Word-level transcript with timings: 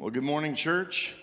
Well, 0.00 0.10
good 0.10 0.22
morning, 0.22 0.54
church. 0.54 1.16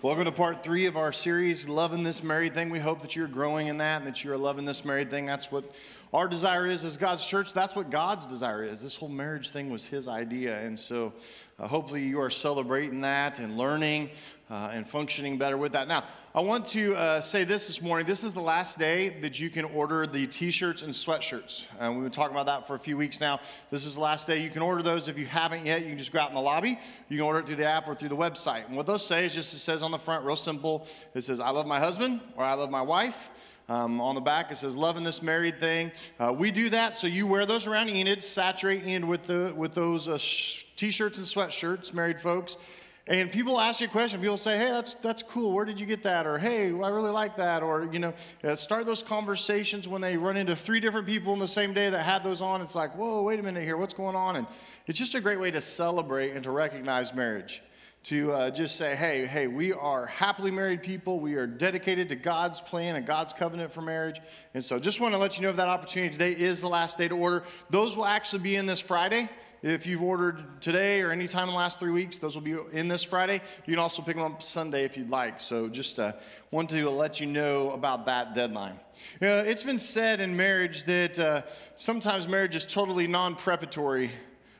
Welcome 0.00 0.26
to 0.26 0.30
part 0.30 0.62
three 0.62 0.86
of 0.86 0.96
our 0.96 1.10
series, 1.10 1.68
Loving 1.68 2.04
This 2.04 2.22
Married 2.22 2.54
Thing. 2.54 2.70
We 2.70 2.78
hope 2.78 3.02
that 3.02 3.16
you're 3.16 3.26
growing 3.26 3.66
in 3.66 3.78
that 3.78 4.02
and 4.02 4.06
that 4.06 4.22
you're 4.22 4.36
loving 4.36 4.64
this 4.64 4.84
married 4.84 5.10
thing. 5.10 5.26
That's 5.26 5.50
what 5.50 5.64
our 6.12 6.28
desire 6.28 6.64
is 6.68 6.84
as 6.84 6.96
God's 6.96 7.26
church. 7.26 7.52
That's 7.52 7.74
what 7.74 7.90
God's 7.90 8.24
desire 8.24 8.62
is. 8.62 8.80
This 8.80 8.94
whole 8.94 9.08
marriage 9.08 9.50
thing 9.50 9.70
was 9.70 9.86
His 9.88 10.06
idea. 10.06 10.56
And 10.60 10.78
so 10.78 11.14
uh, 11.58 11.66
hopefully 11.66 12.04
you 12.04 12.20
are 12.20 12.30
celebrating 12.30 13.00
that 13.00 13.40
and 13.40 13.58
learning 13.58 14.10
uh, 14.48 14.70
and 14.72 14.88
functioning 14.88 15.36
better 15.36 15.58
with 15.58 15.72
that. 15.72 15.88
Now, 15.88 16.04
I 16.34 16.40
want 16.40 16.64
to 16.68 16.96
uh, 16.96 17.20
say 17.20 17.44
this 17.44 17.66
this 17.66 17.82
morning. 17.82 18.06
This 18.06 18.24
is 18.24 18.32
the 18.32 18.40
last 18.40 18.78
day 18.78 19.10
that 19.20 19.38
you 19.38 19.50
can 19.50 19.66
order 19.66 20.06
the 20.06 20.26
t 20.26 20.50
shirts 20.50 20.80
and 20.80 20.90
sweatshirts. 20.90 21.66
Uh, 21.78 21.92
we've 21.92 22.04
been 22.04 22.10
talking 22.10 22.34
about 22.34 22.46
that 22.46 22.66
for 22.66 22.74
a 22.74 22.78
few 22.78 22.96
weeks 22.96 23.20
now. 23.20 23.38
This 23.70 23.84
is 23.84 23.96
the 23.96 24.00
last 24.00 24.26
day. 24.26 24.42
You 24.42 24.48
can 24.48 24.62
order 24.62 24.82
those. 24.82 25.08
If 25.08 25.18
you 25.18 25.26
haven't 25.26 25.66
yet, 25.66 25.82
you 25.82 25.90
can 25.90 25.98
just 25.98 26.10
go 26.10 26.20
out 26.20 26.30
in 26.30 26.34
the 26.34 26.40
lobby. 26.40 26.78
You 27.10 27.18
can 27.18 27.26
order 27.26 27.40
it 27.40 27.46
through 27.46 27.56
the 27.56 27.66
app 27.66 27.86
or 27.86 27.94
through 27.94 28.08
the 28.08 28.16
website. 28.16 28.66
And 28.66 28.78
what 28.78 28.86
those 28.86 29.04
say 29.04 29.26
is 29.26 29.34
just 29.34 29.52
it 29.52 29.58
says 29.58 29.82
on 29.82 29.90
the 29.90 29.98
front, 29.98 30.24
real 30.24 30.36
simple, 30.36 30.86
it 31.14 31.20
says, 31.20 31.38
I 31.38 31.50
love 31.50 31.66
my 31.66 31.78
husband 31.78 32.22
or 32.34 32.44
I 32.44 32.54
love 32.54 32.70
my 32.70 32.80
wife. 32.80 33.28
Um, 33.68 34.00
on 34.00 34.14
the 34.14 34.22
back, 34.22 34.50
it 34.50 34.56
says 34.56 34.74
"loving 34.74 35.04
this 35.04 35.22
married 35.22 35.60
thing." 35.60 35.92
Uh, 36.18 36.32
we 36.32 36.50
do 36.50 36.70
that, 36.70 36.94
so 36.94 37.06
you 37.06 37.26
wear 37.26 37.46
those 37.46 37.66
around 37.66 37.90
Enid, 37.90 38.22
saturate 38.22 38.84
Enid 38.84 39.04
with 39.04 39.26
the 39.26 39.54
with 39.56 39.72
those 39.72 40.08
uh, 40.08 40.18
sh- 40.18 40.64
t-shirts 40.76 41.18
and 41.18 41.26
sweatshirts, 41.26 41.94
married 41.94 42.20
folks. 42.20 42.58
And 43.08 43.32
people 43.32 43.58
ask 43.58 43.80
you 43.80 43.88
a 43.88 43.90
question. 43.90 44.20
People 44.20 44.36
say, 44.36 44.56
"Hey, 44.56 44.70
that's 44.70 44.94
that's 44.94 45.24
cool. 45.24 45.52
Where 45.52 45.64
did 45.64 45.80
you 45.80 45.86
get 45.86 46.04
that?" 46.04 46.24
Or, 46.24 46.38
"Hey, 46.38 46.66
I 46.66 46.88
really 46.88 47.10
like 47.10 47.34
that." 47.36 47.62
Or, 47.64 47.88
you 47.92 47.98
know, 47.98 48.14
uh, 48.44 48.54
start 48.54 48.86
those 48.86 49.02
conversations 49.02 49.88
when 49.88 50.00
they 50.00 50.16
run 50.16 50.36
into 50.36 50.54
three 50.54 50.78
different 50.78 51.06
people 51.06 51.32
in 51.32 51.40
the 51.40 51.48
same 51.48 51.74
day 51.74 51.90
that 51.90 52.02
had 52.02 52.22
those 52.22 52.40
on. 52.40 52.60
It's 52.60 52.76
like, 52.76 52.96
"Whoa, 52.96 53.22
wait 53.22 53.40
a 53.40 53.42
minute 53.42 53.64
here. 53.64 53.76
What's 53.76 53.94
going 53.94 54.14
on?" 54.14 54.36
And 54.36 54.46
it's 54.86 55.00
just 55.00 55.16
a 55.16 55.20
great 55.20 55.40
way 55.40 55.50
to 55.50 55.60
celebrate 55.60 56.30
and 56.30 56.44
to 56.44 56.52
recognize 56.52 57.12
marriage. 57.12 57.60
To 58.04 58.32
uh, 58.32 58.50
just 58.50 58.76
say, 58.76 58.94
"Hey, 58.94 59.26
hey, 59.26 59.48
we 59.48 59.72
are 59.72 60.06
happily 60.06 60.52
married 60.52 60.84
people. 60.84 61.18
We 61.18 61.34
are 61.34 61.46
dedicated 61.46 62.08
to 62.10 62.14
God's 62.14 62.60
plan 62.60 62.94
and 62.94 63.04
God's 63.04 63.32
covenant 63.32 63.72
for 63.72 63.80
marriage." 63.80 64.20
And 64.54 64.64
so, 64.64 64.78
just 64.78 65.00
want 65.00 65.12
to 65.14 65.18
let 65.18 65.36
you 65.36 65.42
know 65.42 65.50
of 65.50 65.56
that 65.56 65.68
opportunity. 65.68 66.12
Today 66.12 66.32
is 66.32 66.60
the 66.60 66.68
last 66.68 66.98
day 66.98 67.08
to 67.08 67.16
order. 67.16 67.42
Those 67.68 67.96
will 67.96 68.06
actually 68.06 68.44
be 68.44 68.54
in 68.54 68.66
this 68.66 68.80
Friday. 68.80 69.28
If 69.62 69.86
you've 69.86 70.02
ordered 70.02 70.60
today 70.60 71.02
or 71.02 71.12
any 71.12 71.28
time 71.28 71.44
in 71.44 71.50
the 71.50 71.56
last 71.56 71.78
three 71.78 71.92
weeks, 71.92 72.18
those 72.18 72.34
will 72.34 72.42
be 72.42 72.56
in 72.72 72.88
this 72.88 73.04
Friday. 73.04 73.40
You 73.64 73.72
can 73.72 73.78
also 73.78 74.02
pick 74.02 74.16
them 74.16 74.24
up 74.24 74.42
Sunday 74.42 74.84
if 74.84 74.96
you'd 74.96 75.08
like. 75.08 75.40
So 75.40 75.68
just 75.68 76.00
uh, 76.00 76.14
want 76.50 76.70
to 76.70 76.90
let 76.90 77.20
you 77.20 77.28
know 77.28 77.70
about 77.70 78.06
that 78.06 78.34
deadline. 78.34 78.80
You 79.20 79.28
know, 79.28 79.38
it's 79.38 79.62
been 79.62 79.78
said 79.78 80.20
in 80.20 80.36
marriage 80.36 80.82
that 80.86 81.16
uh, 81.16 81.42
sometimes 81.76 82.26
marriage 82.26 82.56
is 82.56 82.66
totally 82.66 83.06
non 83.06 83.36
preparatory. 83.36 84.10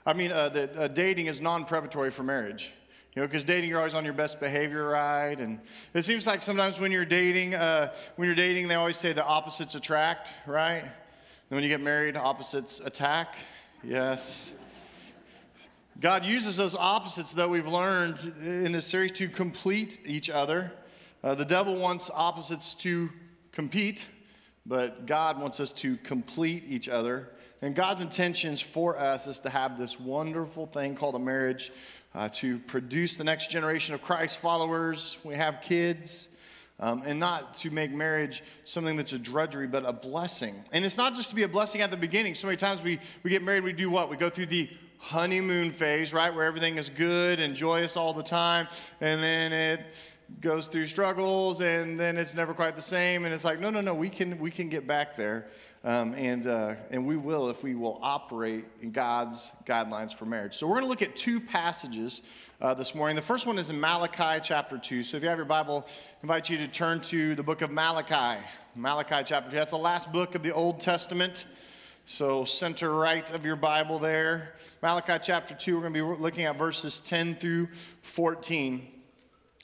I 0.06 0.12
mean, 0.12 0.30
uh, 0.30 0.50
that 0.50 0.76
uh, 0.76 0.86
dating 0.86 1.26
is 1.26 1.40
non 1.40 1.64
preparatory 1.64 2.12
for 2.12 2.22
marriage. 2.22 2.70
You 3.16 3.22
know, 3.22 3.26
because 3.26 3.42
dating, 3.42 3.70
you're 3.70 3.80
always 3.80 3.94
on 3.94 4.04
your 4.04 4.14
best 4.14 4.38
behavior, 4.38 4.88
right? 4.88 5.36
And 5.36 5.58
it 5.94 6.04
seems 6.04 6.28
like 6.28 6.44
sometimes 6.44 6.78
when 6.78 6.92
you're 6.92 7.04
dating, 7.04 7.56
uh, 7.56 7.92
when 8.14 8.26
you're 8.26 8.36
dating, 8.36 8.68
they 8.68 8.76
always 8.76 8.98
say 8.98 9.12
the 9.12 9.26
opposites 9.26 9.74
attract, 9.74 10.32
right? 10.46 10.82
And 10.82 10.90
when 11.50 11.64
you 11.64 11.68
get 11.68 11.80
married, 11.80 12.16
opposites 12.16 12.78
attack. 12.78 13.34
Yes. 13.82 14.54
God 16.02 16.24
uses 16.24 16.56
those 16.56 16.74
opposites 16.74 17.34
that 17.34 17.48
we've 17.48 17.68
learned 17.68 18.34
in 18.40 18.72
this 18.72 18.88
series 18.88 19.12
to 19.12 19.28
complete 19.28 20.00
each 20.04 20.28
other. 20.28 20.72
Uh, 21.22 21.36
the 21.36 21.44
devil 21.44 21.76
wants 21.76 22.10
opposites 22.12 22.74
to 22.74 23.08
compete, 23.52 24.08
but 24.66 25.06
God 25.06 25.40
wants 25.40 25.60
us 25.60 25.72
to 25.74 25.96
complete 25.98 26.64
each 26.66 26.88
other. 26.88 27.28
And 27.62 27.72
God's 27.72 28.00
intentions 28.00 28.60
for 28.60 28.98
us 28.98 29.28
is 29.28 29.38
to 29.40 29.50
have 29.50 29.78
this 29.78 30.00
wonderful 30.00 30.66
thing 30.66 30.96
called 30.96 31.14
a 31.14 31.20
marriage, 31.20 31.70
uh, 32.16 32.28
to 32.30 32.58
produce 32.58 33.14
the 33.14 33.22
next 33.22 33.52
generation 33.52 33.94
of 33.94 34.02
Christ 34.02 34.38
followers. 34.38 35.18
We 35.22 35.36
have 35.36 35.60
kids. 35.62 36.30
Um, 36.80 37.04
and 37.06 37.20
not 37.20 37.54
to 37.56 37.70
make 37.70 37.92
marriage 37.92 38.42
something 38.64 38.96
that's 38.96 39.12
a 39.12 39.18
drudgery, 39.20 39.68
but 39.68 39.86
a 39.86 39.92
blessing. 39.92 40.64
And 40.72 40.84
it's 40.84 40.96
not 40.96 41.14
just 41.14 41.28
to 41.30 41.36
be 41.36 41.44
a 41.44 41.48
blessing 41.48 41.80
at 41.80 41.92
the 41.92 41.96
beginning. 41.96 42.34
So 42.34 42.48
many 42.48 42.56
times 42.56 42.82
we, 42.82 42.98
we 43.22 43.30
get 43.30 43.44
married, 43.44 43.62
we 43.62 43.72
do 43.72 43.88
what? 43.88 44.10
We 44.10 44.16
go 44.16 44.28
through 44.28 44.46
the 44.46 44.68
honeymoon 45.02 45.72
phase, 45.72 46.14
right, 46.14 46.32
where 46.32 46.44
everything 46.44 46.78
is 46.78 46.88
good 46.88 47.40
and 47.40 47.54
joyous 47.56 47.96
all 47.96 48.14
the 48.14 48.22
time, 48.22 48.68
and 49.00 49.20
then 49.20 49.52
it 49.52 49.80
goes 50.40 50.68
through 50.68 50.86
struggles, 50.86 51.60
and 51.60 51.98
then 51.98 52.16
it's 52.16 52.34
never 52.34 52.54
quite 52.54 52.76
the 52.76 52.82
same. 52.82 53.24
And 53.24 53.34
it's 53.34 53.44
like, 53.44 53.60
no, 53.60 53.68
no, 53.68 53.80
no, 53.80 53.94
we 53.94 54.08
can 54.08 54.38
we 54.38 54.50
can 54.50 54.68
get 54.68 54.86
back 54.86 55.14
there, 55.14 55.48
um, 55.84 56.14
and 56.14 56.46
uh, 56.46 56.76
and 56.90 57.04
we 57.04 57.16
will 57.16 57.50
if 57.50 57.62
we 57.62 57.74
will 57.74 57.98
operate 58.00 58.64
in 58.80 58.92
God's 58.92 59.50
guidelines 59.66 60.14
for 60.14 60.24
marriage. 60.24 60.54
So 60.54 60.66
we're 60.66 60.76
going 60.76 60.84
to 60.84 60.90
look 60.90 61.02
at 61.02 61.16
two 61.16 61.40
passages 61.40 62.22
uh, 62.60 62.72
this 62.72 62.94
morning. 62.94 63.16
The 63.16 63.22
first 63.22 63.46
one 63.46 63.58
is 63.58 63.70
in 63.70 63.80
Malachi 63.80 64.40
chapter 64.42 64.78
two. 64.78 65.02
So 65.02 65.16
if 65.16 65.22
you 65.22 65.28
have 65.28 65.38
your 65.38 65.44
Bible, 65.46 65.84
I 65.86 65.90
invite 66.22 66.48
you 66.48 66.58
to 66.58 66.68
turn 66.68 67.00
to 67.02 67.34
the 67.34 67.42
book 67.42 67.60
of 67.60 67.72
Malachi. 67.72 68.40
Malachi 68.76 69.24
chapter 69.26 69.50
two. 69.50 69.56
That's 69.56 69.72
the 69.72 69.78
last 69.78 70.12
book 70.12 70.36
of 70.36 70.44
the 70.44 70.54
Old 70.54 70.80
Testament. 70.80 71.46
So, 72.04 72.44
center 72.44 72.92
right 72.92 73.30
of 73.30 73.46
your 73.46 73.54
Bible 73.54 74.00
there. 74.00 74.54
Malachi 74.82 75.18
chapter 75.22 75.54
2, 75.54 75.76
we're 75.76 75.82
going 75.82 75.94
to 75.94 76.16
be 76.16 76.20
looking 76.20 76.44
at 76.46 76.58
verses 76.58 77.00
10 77.00 77.36
through 77.36 77.68
14. 78.02 78.88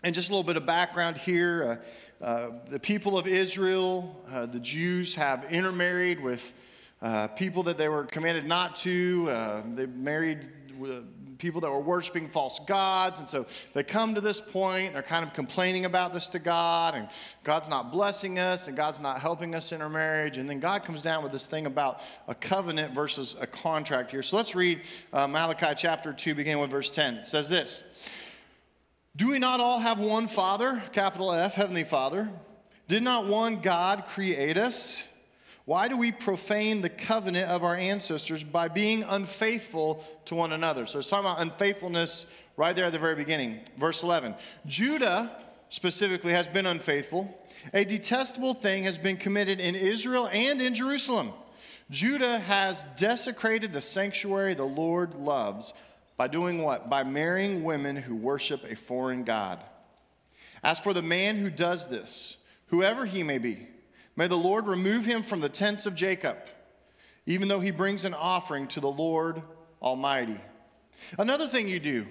And 0.04 0.14
just 0.14 0.28
a 0.28 0.32
little 0.32 0.44
bit 0.44 0.56
of 0.56 0.64
background 0.64 1.16
here. 1.16 1.80
Uh, 2.22 2.24
uh, 2.24 2.50
the 2.70 2.78
people 2.78 3.18
of 3.18 3.26
Israel, 3.26 4.24
uh, 4.30 4.46
the 4.46 4.60
Jews, 4.60 5.16
have 5.16 5.46
intermarried 5.50 6.22
with 6.22 6.54
uh, 7.02 7.26
people 7.26 7.64
that 7.64 7.76
they 7.76 7.88
were 7.88 8.04
commanded 8.04 8.44
not 8.44 8.76
to. 8.76 9.26
Uh, 9.28 9.62
they 9.74 9.86
married 9.86 10.48
people 11.38 11.60
that 11.60 11.70
were 11.70 11.80
worshiping 11.80 12.28
false 12.28 12.58
gods. 12.60 13.20
And 13.20 13.28
so 13.28 13.46
they 13.72 13.82
come 13.82 14.14
to 14.14 14.20
this 14.20 14.40
point, 14.40 14.92
they're 14.92 15.02
kind 15.02 15.24
of 15.24 15.32
complaining 15.32 15.84
about 15.84 16.12
this 16.12 16.28
to 16.30 16.38
God, 16.38 16.94
and 16.94 17.08
God's 17.44 17.68
not 17.68 17.92
blessing 17.92 18.38
us, 18.38 18.68
and 18.68 18.76
God's 18.76 19.00
not 19.00 19.20
helping 19.20 19.54
us 19.54 19.72
in 19.72 19.80
our 19.80 19.88
marriage. 19.88 20.38
And 20.38 20.48
then 20.50 20.60
God 20.60 20.84
comes 20.84 21.02
down 21.02 21.22
with 21.22 21.32
this 21.32 21.46
thing 21.46 21.66
about 21.66 22.02
a 22.26 22.34
covenant 22.34 22.94
versus 22.94 23.36
a 23.40 23.46
contract 23.46 24.10
here. 24.10 24.22
So 24.22 24.36
let's 24.36 24.54
read 24.54 24.82
uh, 25.12 25.26
Malachi 25.26 25.74
chapter 25.76 26.12
2, 26.12 26.34
beginning 26.34 26.60
with 26.60 26.70
verse 26.70 26.90
10. 26.90 27.16
It 27.16 27.26
says 27.26 27.48
this 27.48 27.84
Do 29.16 29.30
we 29.30 29.38
not 29.38 29.60
all 29.60 29.78
have 29.78 30.00
one 30.00 30.28
Father, 30.28 30.82
capital 30.92 31.32
F, 31.32 31.54
Heavenly 31.54 31.84
Father? 31.84 32.28
Did 32.88 33.02
not 33.02 33.26
one 33.26 33.60
God 33.60 34.06
create 34.06 34.56
us? 34.56 35.06
Why 35.68 35.88
do 35.88 35.98
we 35.98 36.12
profane 36.12 36.80
the 36.80 36.88
covenant 36.88 37.50
of 37.50 37.62
our 37.62 37.76
ancestors 37.76 38.42
by 38.42 38.68
being 38.68 39.02
unfaithful 39.02 40.02
to 40.24 40.34
one 40.34 40.52
another? 40.52 40.86
So 40.86 40.98
it's 40.98 41.08
talking 41.08 41.26
about 41.26 41.42
unfaithfulness 41.42 42.24
right 42.56 42.74
there 42.74 42.86
at 42.86 42.92
the 42.92 42.98
very 42.98 43.16
beginning. 43.16 43.60
Verse 43.76 44.02
11 44.02 44.34
Judah 44.64 45.30
specifically 45.68 46.32
has 46.32 46.48
been 46.48 46.64
unfaithful. 46.64 47.38
A 47.74 47.84
detestable 47.84 48.54
thing 48.54 48.84
has 48.84 48.96
been 48.96 49.18
committed 49.18 49.60
in 49.60 49.74
Israel 49.74 50.30
and 50.32 50.62
in 50.62 50.72
Jerusalem. 50.72 51.34
Judah 51.90 52.38
has 52.38 52.86
desecrated 52.96 53.74
the 53.74 53.82
sanctuary 53.82 54.54
the 54.54 54.64
Lord 54.64 55.16
loves 55.16 55.74
by 56.16 56.28
doing 56.28 56.62
what? 56.62 56.88
By 56.88 57.02
marrying 57.02 57.62
women 57.62 57.94
who 57.94 58.16
worship 58.16 58.64
a 58.64 58.74
foreign 58.74 59.22
God. 59.22 59.62
As 60.62 60.80
for 60.80 60.94
the 60.94 61.02
man 61.02 61.36
who 61.36 61.50
does 61.50 61.88
this, 61.88 62.38
whoever 62.68 63.04
he 63.04 63.22
may 63.22 63.36
be, 63.36 63.66
May 64.18 64.26
the 64.26 64.34
Lord 64.34 64.66
remove 64.66 65.04
him 65.04 65.22
from 65.22 65.38
the 65.38 65.48
tents 65.48 65.86
of 65.86 65.94
Jacob, 65.94 66.38
even 67.24 67.46
though 67.46 67.60
he 67.60 67.70
brings 67.70 68.04
an 68.04 68.14
offering 68.14 68.66
to 68.66 68.80
the 68.80 68.90
Lord 68.90 69.40
Almighty. 69.80 70.40
Another 71.16 71.46
thing 71.46 71.68
you 71.68 71.78
do, 71.78 72.04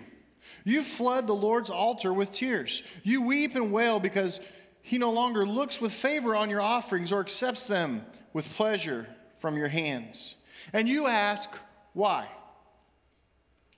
you 0.63 0.83
flood 0.83 1.27
the 1.27 1.35
Lord's 1.35 1.69
altar 1.69 2.13
with 2.13 2.31
tears. 2.31 2.81
You 3.03 3.23
weep 3.23 3.57
and 3.57 3.73
wail 3.73 3.99
because 3.99 4.39
he 4.81 4.97
no 4.97 5.11
longer 5.11 5.45
looks 5.45 5.81
with 5.81 5.91
favor 5.91 6.33
on 6.33 6.49
your 6.49 6.61
offerings 6.61 7.11
or 7.11 7.19
accepts 7.19 7.67
them 7.67 8.05
with 8.31 8.55
pleasure 8.55 9.05
from 9.35 9.57
your 9.57 9.67
hands. 9.67 10.35
And 10.71 10.87
you 10.87 11.07
ask, 11.07 11.49
why? 11.91 12.29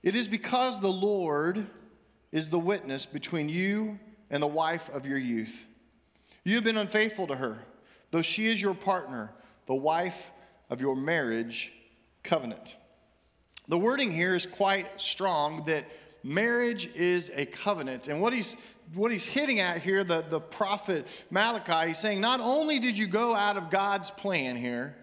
It 0.04 0.14
is 0.14 0.28
because 0.28 0.78
the 0.78 0.86
Lord 0.86 1.66
is 2.30 2.48
the 2.48 2.60
witness 2.60 3.06
between 3.06 3.48
you 3.48 3.98
and 4.30 4.40
the 4.40 4.46
wife 4.46 4.88
of 4.90 5.04
your 5.04 5.18
youth. 5.18 5.66
You 6.44 6.54
have 6.54 6.64
been 6.64 6.76
unfaithful 6.76 7.26
to 7.26 7.34
her 7.34 7.64
though 8.10 8.22
she 8.22 8.46
is 8.46 8.60
your 8.60 8.74
partner, 8.74 9.32
the 9.66 9.74
wife 9.74 10.30
of 10.68 10.80
your 10.80 10.96
marriage 10.96 11.72
covenant. 12.22 12.76
The 13.68 13.78
wording 13.78 14.12
here 14.12 14.34
is 14.34 14.46
quite 14.46 15.00
strong 15.00 15.64
that 15.66 15.86
marriage 16.22 16.88
is 16.94 17.30
a 17.34 17.46
covenant. 17.46 18.08
And 18.08 18.20
what 18.20 18.32
he's 18.32 18.56
what 18.94 19.12
he's 19.12 19.26
hitting 19.26 19.60
at 19.60 19.82
here, 19.82 20.02
the, 20.02 20.24
the 20.28 20.40
prophet 20.40 21.06
Malachi, 21.30 21.88
he's 21.88 21.98
saying, 21.98 22.20
not 22.20 22.40
only 22.40 22.80
did 22.80 22.98
you 22.98 23.06
go 23.06 23.36
out 23.36 23.56
of 23.56 23.70
God's 23.70 24.10
plan 24.10 24.56
here, 24.56 24.96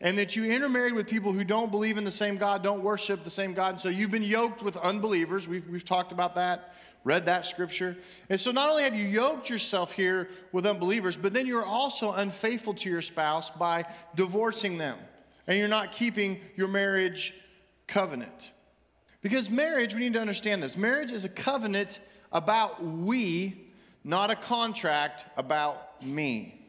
and 0.00 0.16
that 0.16 0.34
you 0.34 0.46
intermarried 0.46 0.94
with 0.94 1.06
people 1.06 1.32
who 1.32 1.44
don't 1.44 1.70
believe 1.70 1.98
in 1.98 2.04
the 2.04 2.10
same 2.10 2.38
God, 2.38 2.62
don't 2.62 2.82
worship 2.82 3.22
the 3.22 3.30
same 3.30 3.52
God, 3.52 3.74
and 3.74 3.80
so 3.80 3.90
you've 3.90 4.10
been 4.10 4.22
yoked 4.22 4.62
with 4.62 4.76
unbelievers. 4.78 5.46
We've, 5.46 5.68
we've 5.68 5.84
talked 5.84 6.10
about 6.10 6.34
that 6.36 6.74
read 7.04 7.26
that 7.26 7.46
scripture. 7.46 7.96
And 8.28 8.40
so 8.40 8.50
not 8.50 8.70
only 8.70 8.82
have 8.82 8.94
you 8.94 9.04
yoked 9.04 9.48
yourself 9.50 9.92
here 9.92 10.28
with 10.52 10.66
unbelievers, 10.66 11.16
but 11.16 11.32
then 11.32 11.46
you're 11.46 11.64
also 11.64 12.12
unfaithful 12.12 12.74
to 12.74 12.90
your 12.90 13.02
spouse 13.02 13.50
by 13.50 13.84
divorcing 14.14 14.78
them. 14.78 14.98
And 15.46 15.58
you're 15.58 15.68
not 15.68 15.92
keeping 15.92 16.40
your 16.56 16.68
marriage 16.68 17.34
covenant. 17.86 18.52
Because 19.20 19.50
marriage, 19.50 19.94
we 19.94 20.00
need 20.00 20.14
to 20.14 20.20
understand 20.20 20.62
this 20.62 20.76
marriage 20.76 21.12
is 21.12 21.24
a 21.24 21.28
covenant 21.28 22.00
about 22.32 22.82
we, 22.82 23.70
not 24.02 24.30
a 24.30 24.36
contract 24.36 25.26
about 25.36 26.02
me. 26.04 26.60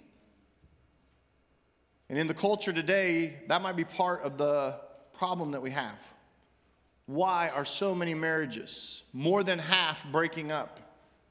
And 2.10 2.20
in 2.20 2.28
the 2.28 2.34
culture 2.34 2.72
today, 2.72 3.38
that 3.48 3.62
might 3.62 3.76
be 3.76 3.84
part 3.84 4.22
of 4.22 4.38
the 4.38 4.80
problem 5.14 5.52
that 5.52 5.62
we 5.62 5.72
have. 5.72 6.00
Why 7.06 7.50
are 7.50 7.66
so 7.66 7.94
many 7.94 8.14
marriages, 8.14 9.04
more 9.14 9.44
than 9.44 9.60
half, 9.60 10.06
breaking 10.12 10.52
up 10.52 10.80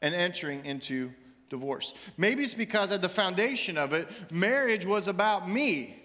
and 0.01 0.15
entering 0.15 0.65
into 0.65 1.13
divorce? 1.51 1.95
Maybe 2.17 2.45
it's 2.45 2.55
because 2.55 2.93
at 2.93 3.03
the 3.03 3.09
foundation 3.09 3.77
of 3.77 3.93
it, 3.93 4.09
marriage 4.31 4.87
was 4.87 5.09
about 5.09 5.51
me 5.51 6.01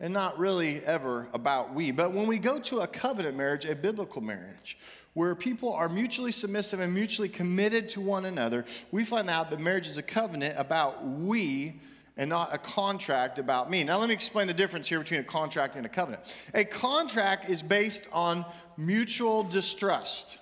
and 0.00 0.12
not 0.12 0.36
really 0.38 0.84
ever 0.84 1.28
about 1.32 1.72
we. 1.72 1.92
But 1.92 2.12
when 2.12 2.26
we 2.26 2.38
go 2.38 2.58
to 2.58 2.80
a 2.80 2.86
covenant 2.88 3.36
marriage, 3.36 3.64
a 3.64 3.76
biblical 3.76 4.20
marriage, 4.20 4.76
where 5.14 5.36
people 5.36 5.72
are 5.72 5.88
mutually 5.88 6.32
submissive 6.32 6.80
and 6.80 6.92
mutually 6.92 7.28
committed 7.28 7.88
to 7.90 8.00
one 8.00 8.24
another, 8.24 8.64
we 8.90 9.04
find 9.04 9.30
out 9.30 9.50
that 9.50 9.60
marriage 9.60 9.86
is 9.86 9.98
a 9.98 10.02
covenant 10.02 10.56
about 10.58 11.06
we 11.06 11.80
and 12.22 12.28
not 12.28 12.54
a 12.54 12.58
contract 12.58 13.40
about 13.40 13.68
me. 13.68 13.82
Now, 13.82 13.98
let 13.98 14.06
me 14.06 14.14
explain 14.14 14.46
the 14.46 14.54
difference 14.54 14.88
here 14.88 15.00
between 15.00 15.18
a 15.18 15.24
contract 15.24 15.74
and 15.74 15.84
a 15.84 15.88
covenant. 15.88 16.22
A 16.54 16.64
contract 16.64 17.50
is 17.50 17.62
based 17.62 18.06
on 18.12 18.44
mutual 18.76 19.42
distrust. 19.42 20.38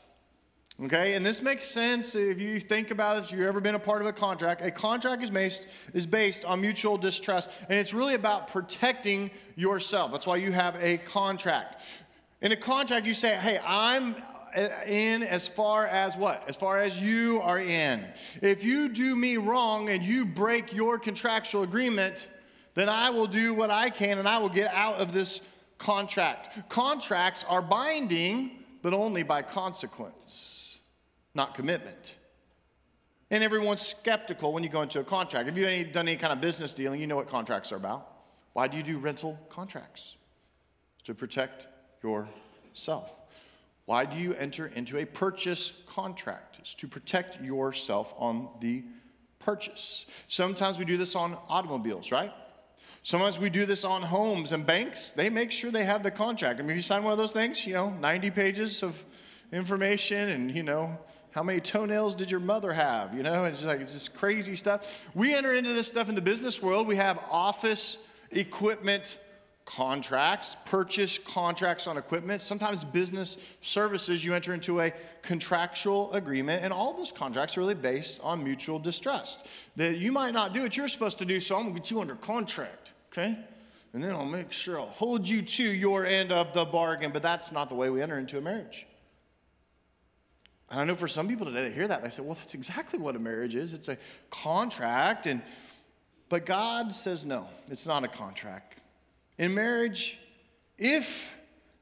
Okay, 0.84 1.14
and 1.14 1.24
this 1.24 1.40
makes 1.40 1.64
sense 1.64 2.14
if 2.14 2.38
you 2.38 2.60
think 2.60 2.90
about 2.90 3.16
it, 3.16 3.24
if 3.24 3.32
you've 3.32 3.48
ever 3.48 3.62
been 3.62 3.76
a 3.76 3.80
part 3.80 4.02
of 4.02 4.08
a 4.08 4.12
contract. 4.12 4.60
A 4.60 4.70
contract 4.70 5.22
is 5.22 5.30
based, 5.30 5.66
is 5.94 6.06
based 6.06 6.44
on 6.44 6.60
mutual 6.60 6.98
distrust, 6.98 7.50
and 7.70 7.78
it's 7.78 7.94
really 7.94 8.14
about 8.14 8.48
protecting 8.48 9.30
yourself. 9.56 10.12
That's 10.12 10.26
why 10.26 10.36
you 10.36 10.52
have 10.52 10.76
a 10.82 10.98
contract. 10.98 11.82
In 12.42 12.52
a 12.52 12.56
contract, 12.56 13.06
you 13.06 13.14
say, 13.14 13.36
hey, 13.36 13.58
I'm 13.66 14.16
in 14.86 15.22
as 15.22 15.48
far 15.48 15.86
as 15.86 16.16
what? 16.16 16.48
As 16.48 16.56
far 16.56 16.78
as 16.78 17.00
you 17.00 17.40
are 17.42 17.58
in. 17.58 18.04
If 18.42 18.64
you 18.64 18.88
do 18.88 19.14
me 19.16 19.36
wrong 19.36 19.88
and 19.88 20.02
you 20.02 20.24
break 20.24 20.72
your 20.72 20.98
contractual 20.98 21.62
agreement, 21.62 22.28
then 22.74 22.88
I 22.88 23.10
will 23.10 23.26
do 23.26 23.54
what 23.54 23.70
I 23.70 23.90
can 23.90 24.18
and 24.18 24.28
I 24.28 24.38
will 24.38 24.48
get 24.48 24.72
out 24.74 24.96
of 24.96 25.12
this 25.12 25.40
contract. 25.78 26.68
Contracts 26.68 27.44
are 27.48 27.62
binding, 27.62 28.64
but 28.82 28.92
only 28.92 29.22
by 29.22 29.42
consequence 29.42 30.60
not 31.34 31.54
commitment. 31.54 32.16
And 33.30 33.44
everyone's 33.44 33.80
skeptical 33.80 34.52
when 34.52 34.62
you 34.62 34.68
go 34.68 34.82
into 34.82 35.00
a 35.00 35.04
contract. 35.04 35.48
If 35.48 35.56
you've 35.56 35.92
done 35.92 36.08
any 36.08 36.16
kind 36.16 36.32
of 36.32 36.40
business 36.40 36.74
dealing, 36.74 37.00
you 37.00 37.06
know 37.06 37.16
what 37.16 37.28
contracts 37.28 37.70
are 37.70 37.76
about. 37.76 38.06
Why 38.52 38.66
do 38.66 38.76
you 38.76 38.82
do 38.82 38.98
rental 38.98 39.38
contracts? 39.48 40.16
To 41.04 41.14
protect 41.14 41.66
yourself. 42.02 43.19
Why 43.90 44.04
do 44.04 44.16
you 44.16 44.34
enter 44.34 44.68
into 44.68 44.98
a 44.98 45.04
purchase 45.04 45.72
contract? 45.88 46.60
It's 46.60 46.74
to 46.74 46.86
protect 46.86 47.42
yourself 47.42 48.14
on 48.16 48.48
the 48.60 48.84
purchase. 49.40 50.06
Sometimes 50.28 50.78
we 50.78 50.84
do 50.84 50.96
this 50.96 51.16
on 51.16 51.36
automobiles, 51.48 52.12
right? 52.12 52.32
Sometimes 53.02 53.40
we 53.40 53.50
do 53.50 53.66
this 53.66 53.84
on 53.84 54.02
homes 54.02 54.52
and 54.52 54.64
banks. 54.64 55.10
They 55.10 55.28
make 55.28 55.50
sure 55.50 55.72
they 55.72 55.82
have 55.82 56.04
the 56.04 56.12
contract. 56.12 56.60
I 56.60 56.62
mean, 56.62 56.70
if 56.70 56.76
you 56.76 56.82
sign 56.82 57.02
one 57.02 57.10
of 57.10 57.18
those 57.18 57.32
things, 57.32 57.66
you 57.66 57.74
know, 57.74 57.90
90 57.90 58.30
pages 58.30 58.84
of 58.84 59.04
information 59.50 60.28
and, 60.28 60.54
you 60.54 60.62
know, 60.62 60.96
how 61.32 61.42
many 61.42 61.58
toenails 61.58 62.14
did 62.14 62.30
your 62.30 62.38
mother 62.38 62.72
have? 62.72 63.12
You 63.12 63.24
know, 63.24 63.44
it's 63.46 63.56
just 63.56 63.66
like 63.66 63.80
it's 63.80 63.94
this 63.94 64.08
crazy 64.08 64.54
stuff. 64.54 65.04
We 65.16 65.34
enter 65.34 65.52
into 65.52 65.72
this 65.72 65.88
stuff 65.88 66.08
in 66.08 66.14
the 66.14 66.22
business 66.22 66.62
world. 66.62 66.86
We 66.86 66.94
have 66.94 67.18
office 67.28 67.98
equipment 68.30 69.18
contracts, 69.76 70.56
purchase 70.64 71.18
contracts 71.18 71.86
on 71.86 71.96
equipment. 71.96 72.42
Sometimes 72.42 72.82
business 72.82 73.36
services, 73.60 74.24
you 74.24 74.34
enter 74.34 74.52
into 74.52 74.80
a 74.80 74.92
contractual 75.22 76.12
agreement, 76.12 76.64
and 76.64 76.72
all 76.72 76.92
those 76.92 77.12
contracts 77.12 77.56
are 77.56 77.60
really 77.60 77.74
based 77.74 78.20
on 78.22 78.42
mutual 78.42 78.80
distrust. 78.80 79.46
That 79.76 79.96
you 79.96 80.10
might 80.10 80.34
not 80.34 80.52
do 80.52 80.62
what 80.62 80.76
you're 80.76 80.88
supposed 80.88 81.18
to 81.18 81.24
do, 81.24 81.38
so 81.38 81.56
I'm 81.56 81.62
gonna 81.62 81.74
get 81.74 81.90
you 81.90 82.00
under 82.00 82.16
contract, 82.16 82.92
okay? 83.12 83.38
And 83.92 84.02
then 84.02 84.12
I'll 84.12 84.24
make 84.24 84.50
sure 84.50 84.80
I'll 84.80 84.86
hold 84.86 85.28
you 85.28 85.42
to 85.42 85.62
your 85.62 86.04
end 86.04 86.32
of 86.32 86.52
the 86.52 86.64
bargain, 86.64 87.12
but 87.12 87.22
that's 87.22 87.52
not 87.52 87.68
the 87.68 87.76
way 87.76 87.90
we 87.90 88.02
enter 88.02 88.18
into 88.18 88.38
a 88.38 88.40
marriage. 88.40 88.86
And 90.68 90.80
I 90.80 90.84
know 90.84 90.96
for 90.96 91.08
some 91.08 91.28
people 91.28 91.46
today, 91.46 91.68
they 91.68 91.74
hear 91.74 91.88
that, 91.88 92.02
they 92.02 92.10
say, 92.10 92.22
well, 92.22 92.34
that's 92.34 92.54
exactly 92.54 92.98
what 92.98 93.14
a 93.14 93.18
marriage 93.18 93.54
is. 93.54 93.72
It's 93.72 93.88
a 93.88 93.98
contract. 94.30 95.26
And, 95.26 95.42
but 96.28 96.46
God 96.46 96.92
says, 96.92 97.24
no, 97.24 97.48
it's 97.68 97.86
not 97.86 98.04
a 98.04 98.08
contract. 98.08 98.79
In 99.40 99.54
marriage, 99.54 100.18
if 100.76 101.34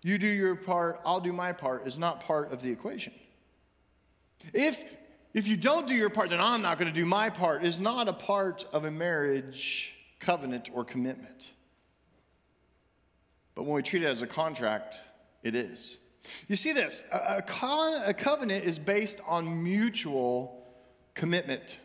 you 0.02 0.16
do 0.16 0.28
your 0.28 0.54
part, 0.54 1.00
I'll 1.04 1.18
do 1.18 1.32
my 1.32 1.52
part, 1.52 1.88
is 1.88 1.98
not 1.98 2.20
part 2.20 2.52
of 2.52 2.62
the 2.62 2.70
equation. 2.70 3.12
If, 4.54 4.94
if 5.34 5.48
you 5.48 5.56
don't 5.56 5.88
do 5.88 5.92
your 5.92 6.08
part, 6.08 6.30
then 6.30 6.40
I'm 6.40 6.62
not 6.62 6.78
going 6.78 6.86
to 6.86 6.94
do 6.94 7.04
my 7.04 7.30
part, 7.30 7.64
is 7.64 7.80
not 7.80 8.06
a 8.06 8.12
part 8.12 8.64
of 8.72 8.84
a 8.84 8.92
marriage 8.92 9.92
covenant 10.20 10.70
or 10.72 10.84
commitment. 10.84 11.52
But 13.56 13.64
when 13.64 13.74
we 13.74 13.82
treat 13.82 14.04
it 14.04 14.06
as 14.06 14.22
a 14.22 14.28
contract, 14.28 15.00
it 15.42 15.56
is. 15.56 15.98
You 16.46 16.54
see 16.54 16.72
this 16.72 17.04
a, 17.12 17.42
con, 17.42 18.02
a 18.06 18.14
covenant 18.14 18.66
is 18.66 18.78
based 18.78 19.20
on 19.26 19.64
mutual 19.64 20.64
commitment. 21.14 21.80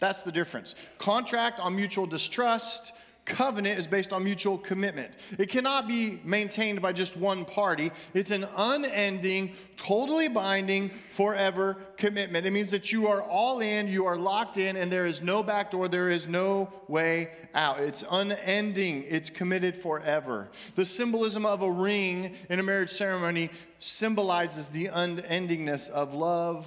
That's 0.00 0.24
the 0.24 0.32
difference. 0.32 0.74
Contract 0.98 1.60
on 1.60 1.76
mutual 1.76 2.06
distrust, 2.06 2.92
covenant 3.24 3.78
is 3.78 3.86
based 3.86 4.12
on 4.12 4.22
mutual 4.22 4.58
commitment. 4.58 5.12
It 5.38 5.48
cannot 5.48 5.88
be 5.88 6.20
maintained 6.24 6.82
by 6.82 6.92
just 6.92 7.16
one 7.16 7.44
party. 7.44 7.90
It's 8.12 8.30
an 8.30 8.46
unending, 8.56 9.54
totally 9.76 10.28
binding, 10.28 10.90
forever 11.08 11.76
commitment. 11.96 12.46
It 12.46 12.52
means 12.52 12.70
that 12.70 12.92
you 12.92 13.06
are 13.08 13.22
all 13.22 13.60
in, 13.60 13.88
you 13.88 14.06
are 14.06 14.18
locked 14.18 14.58
in, 14.58 14.76
and 14.76 14.90
there 14.90 15.06
is 15.06 15.22
no 15.22 15.42
back 15.42 15.70
door, 15.70 15.88
there 15.88 16.10
is 16.10 16.28
no 16.28 16.72
way 16.88 17.30
out. 17.54 17.80
It's 17.80 18.04
unending, 18.10 19.04
it's 19.08 19.30
committed 19.30 19.76
forever. 19.76 20.50
The 20.74 20.84
symbolism 20.84 21.46
of 21.46 21.62
a 21.62 21.70
ring 21.70 22.34
in 22.50 22.60
a 22.60 22.62
marriage 22.62 22.90
ceremony 22.90 23.50
symbolizes 23.78 24.68
the 24.68 24.86
unendingness 24.86 25.88
of 25.88 26.14
love 26.14 26.66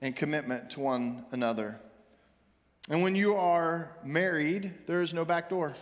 and 0.00 0.16
commitment 0.16 0.70
to 0.70 0.80
one 0.80 1.24
another. 1.30 1.78
And 2.88 3.02
when 3.02 3.14
you 3.14 3.36
are 3.36 3.96
married, 4.04 4.74
there 4.86 5.02
is 5.02 5.14
no 5.14 5.24
back 5.24 5.48
door. 5.48 5.74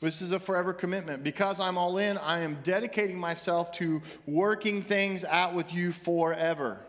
This 0.00 0.22
is 0.22 0.32
a 0.32 0.38
forever 0.38 0.72
commitment. 0.72 1.24
Because 1.24 1.60
I'm 1.60 1.76
all 1.76 1.98
in, 1.98 2.18
I 2.18 2.40
am 2.40 2.58
dedicating 2.62 3.18
myself 3.18 3.72
to 3.72 4.02
working 4.26 4.82
things 4.82 5.24
out 5.24 5.54
with 5.54 5.74
you 5.74 5.92
forever. 5.92 6.80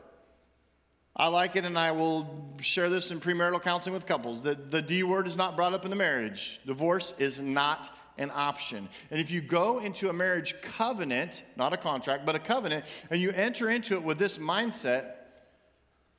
I 1.16 1.28
like 1.28 1.56
it, 1.56 1.66
and 1.66 1.78
I 1.78 1.92
will 1.92 2.56
share 2.62 2.90
this 2.90 3.12
in 3.12 3.20
premarital 3.20 3.62
counseling 3.62 3.94
with 3.94 4.06
couples. 4.06 4.42
The, 4.42 4.56
the 4.56 4.82
D 4.82 5.04
word 5.04 5.28
is 5.28 5.36
not 5.36 5.56
brought 5.56 5.74
up 5.74 5.84
in 5.84 5.90
the 5.90 5.98
marriage. 5.98 6.62
Divorce 6.66 7.14
is 7.18 7.42
not 7.42 7.94
an 8.18 8.32
option. 8.34 8.88
And 9.12 9.20
if 9.20 9.32
you 9.32 9.42
go 9.42 9.80
into 9.80 10.10
a 10.10 10.14
marriage 10.14 10.62
covenant, 10.62 11.44
not 11.56 11.74
a 11.74 11.78
contract, 11.78 12.26
but 12.26 12.36
a 12.36 12.40
covenant, 12.40 12.86
and 13.10 13.20
you 13.20 13.32
enter 13.32 13.70
into 13.70 13.96
it 13.96 14.04
with 14.04 14.18
this 14.18 14.38
mindset, 14.38 15.12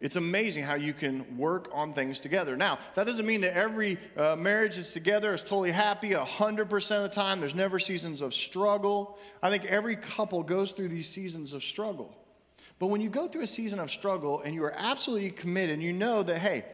it's 0.00 0.16
amazing 0.16 0.64
how 0.64 0.74
you 0.74 0.94
can 0.94 1.36
work 1.36 1.68
on 1.74 1.92
things 1.92 2.20
together. 2.20 2.56
Now, 2.56 2.78
that 2.94 3.04
doesn't 3.04 3.26
mean 3.26 3.42
that 3.42 3.54
every 3.54 3.98
uh, 4.16 4.34
marriage 4.34 4.78
is 4.78 4.94
together 4.94 5.34
is 5.34 5.42
totally 5.42 5.72
happy 5.72 6.10
100% 6.10 6.96
of 6.96 7.02
the 7.02 7.08
time. 7.10 7.40
There's 7.40 7.54
never 7.54 7.78
seasons 7.78 8.22
of 8.22 8.32
struggle. 8.32 9.18
I 9.42 9.50
think 9.50 9.66
every 9.66 9.96
couple 9.96 10.42
goes 10.42 10.72
through 10.72 10.88
these 10.88 11.08
seasons 11.08 11.52
of 11.52 11.62
struggle. 11.62 12.16
But 12.78 12.86
when 12.86 13.02
you 13.02 13.10
go 13.10 13.28
through 13.28 13.42
a 13.42 13.46
season 13.46 13.78
of 13.78 13.90
struggle 13.90 14.40
and 14.40 14.54
you 14.54 14.64
are 14.64 14.74
absolutely 14.74 15.32
committed, 15.32 15.74
and 15.74 15.82
you 15.82 15.92
know 15.92 16.22
that, 16.22 16.38
hey, 16.38 16.64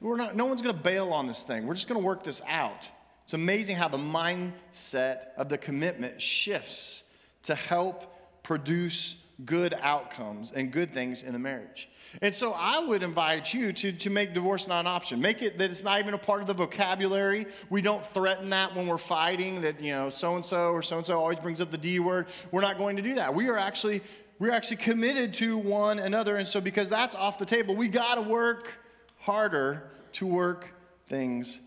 we're 0.00 0.16
not, 0.16 0.34
no 0.34 0.46
one's 0.46 0.60
going 0.60 0.74
to 0.74 0.82
bail 0.82 1.12
on 1.12 1.28
this 1.28 1.44
thing. 1.44 1.68
We're 1.68 1.74
just 1.74 1.86
going 1.86 2.00
to 2.00 2.04
work 2.04 2.24
this 2.24 2.42
out. 2.48 2.90
It's 3.22 3.34
amazing 3.34 3.76
how 3.76 3.86
the 3.86 3.96
mindset 3.96 5.26
of 5.36 5.48
the 5.48 5.56
commitment 5.56 6.20
shifts 6.20 7.04
to 7.44 7.54
help 7.54 8.42
produce 8.42 9.16
good 9.44 9.74
outcomes 9.80 10.52
and 10.54 10.70
good 10.70 10.92
things 10.92 11.22
in 11.22 11.32
the 11.32 11.38
marriage. 11.38 11.88
And 12.20 12.34
so 12.34 12.52
I 12.52 12.80
would 12.80 13.02
invite 13.02 13.52
you 13.54 13.72
to, 13.72 13.92
to 13.92 14.10
make 14.10 14.34
divorce 14.34 14.68
not 14.68 14.80
an 14.80 14.86
option. 14.86 15.20
Make 15.20 15.42
it 15.42 15.58
that 15.58 15.70
it's 15.70 15.82
not 15.82 15.98
even 15.98 16.14
a 16.14 16.18
part 16.18 16.42
of 16.42 16.46
the 16.46 16.54
vocabulary. 16.54 17.46
We 17.70 17.82
don't 17.82 18.06
threaten 18.06 18.50
that 18.50 18.74
when 18.74 18.86
we're 18.86 18.98
fighting, 18.98 19.62
that, 19.62 19.80
you 19.80 19.92
know, 19.92 20.10
so 20.10 20.34
and 20.34 20.44
so 20.44 20.70
or 20.70 20.82
so 20.82 20.98
and 20.98 21.06
so 21.06 21.18
always 21.18 21.40
brings 21.40 21.60
up 21.60 21.70
the 21.70 21.78
D 21.78 21.98
word. 21.98 22.26
We're 22.50 22.60
not 22.60 22.78
going 22.78 22.96
to 22.96 23.02
do 23.02 23.14
that. 23.14 23.34
We 23.34 23.48
are 23.48 23.58
actually. 23.58 24.02
We're 24.38 24.50
actually 24.50 24.78
committed 24.78 25.34
to 25.34 25.56
one 25.56 26.00
another. 26.00 26.34
And 26.34 26.48
so, 26.48 26.60
because 26.60 26.90
that's 26.90 27.14
off 27.14 27.38
the 27.38 27.46
table, 27.46 27.76
we 27.76 27.86
got 27.86 28.16
to 28.16 28.22
work 28.22 28.76
harder 29.18 29.84
to 30.14 30.26
work 30.26 30.74
things 31.06 31.60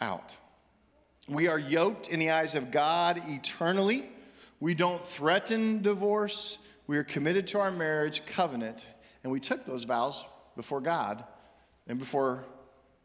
out. 0.00 0.36
We 1.28 1.46
are 1.46 1.58
yoked 1.58 2.08
in 2.08 2.18
the 2.18 2.30
eyes 2.30 2.56
of 2.56 2.72
God 2.72 3.22
eternally. 3.28 4.08
We 4.58 4.74
don't 4.74 5.06
threaten 5.06 5.82
divorce. 5.82 6.58
We 6.90 6.98
are 6.98 7.04
committed 7.04 7.46
to 7.46 7.60
our 7.60 7.70
marriage 7.70 8.26
covenant 8.26 8.88
and 9.22 9.32
we 9.32 9.38
took 9.38 9.64
those 9.64 9.84
vows 9.84 10.26
before 10.56 10.80
God 10.80 11.22
and 11.86 12.00
before 12.00 12.44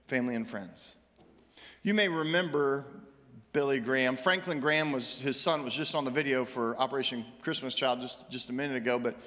family 0.08 0.34
and 0.34 0.48
friends. 0.48 0.96
You 1.84 1.94
may 1.94 2.08
remember 2.08 2.88
Billy 3.54 3.80
Graham. 3.80 4.16
Franklin 4.16 4.60
Graham 4.60 4.92
was 4.92 5.20
his 5.20 5.40
son 5.40 5.64
was 5.64 5.76
just 5.76 5.94
on 5.94 6.04
the 6.04 6.10
video 6.10 6.46
for 6.46 6.76
Operation 6.80 7.26
Christmas 7.44 7.76
Child 7.76 8.02
just, 8.02 8.28
just 8.32 8.50
a 8.50 8.54
minute 8.54 8.76
ago, 8.76 8.98
but 8.98 9.20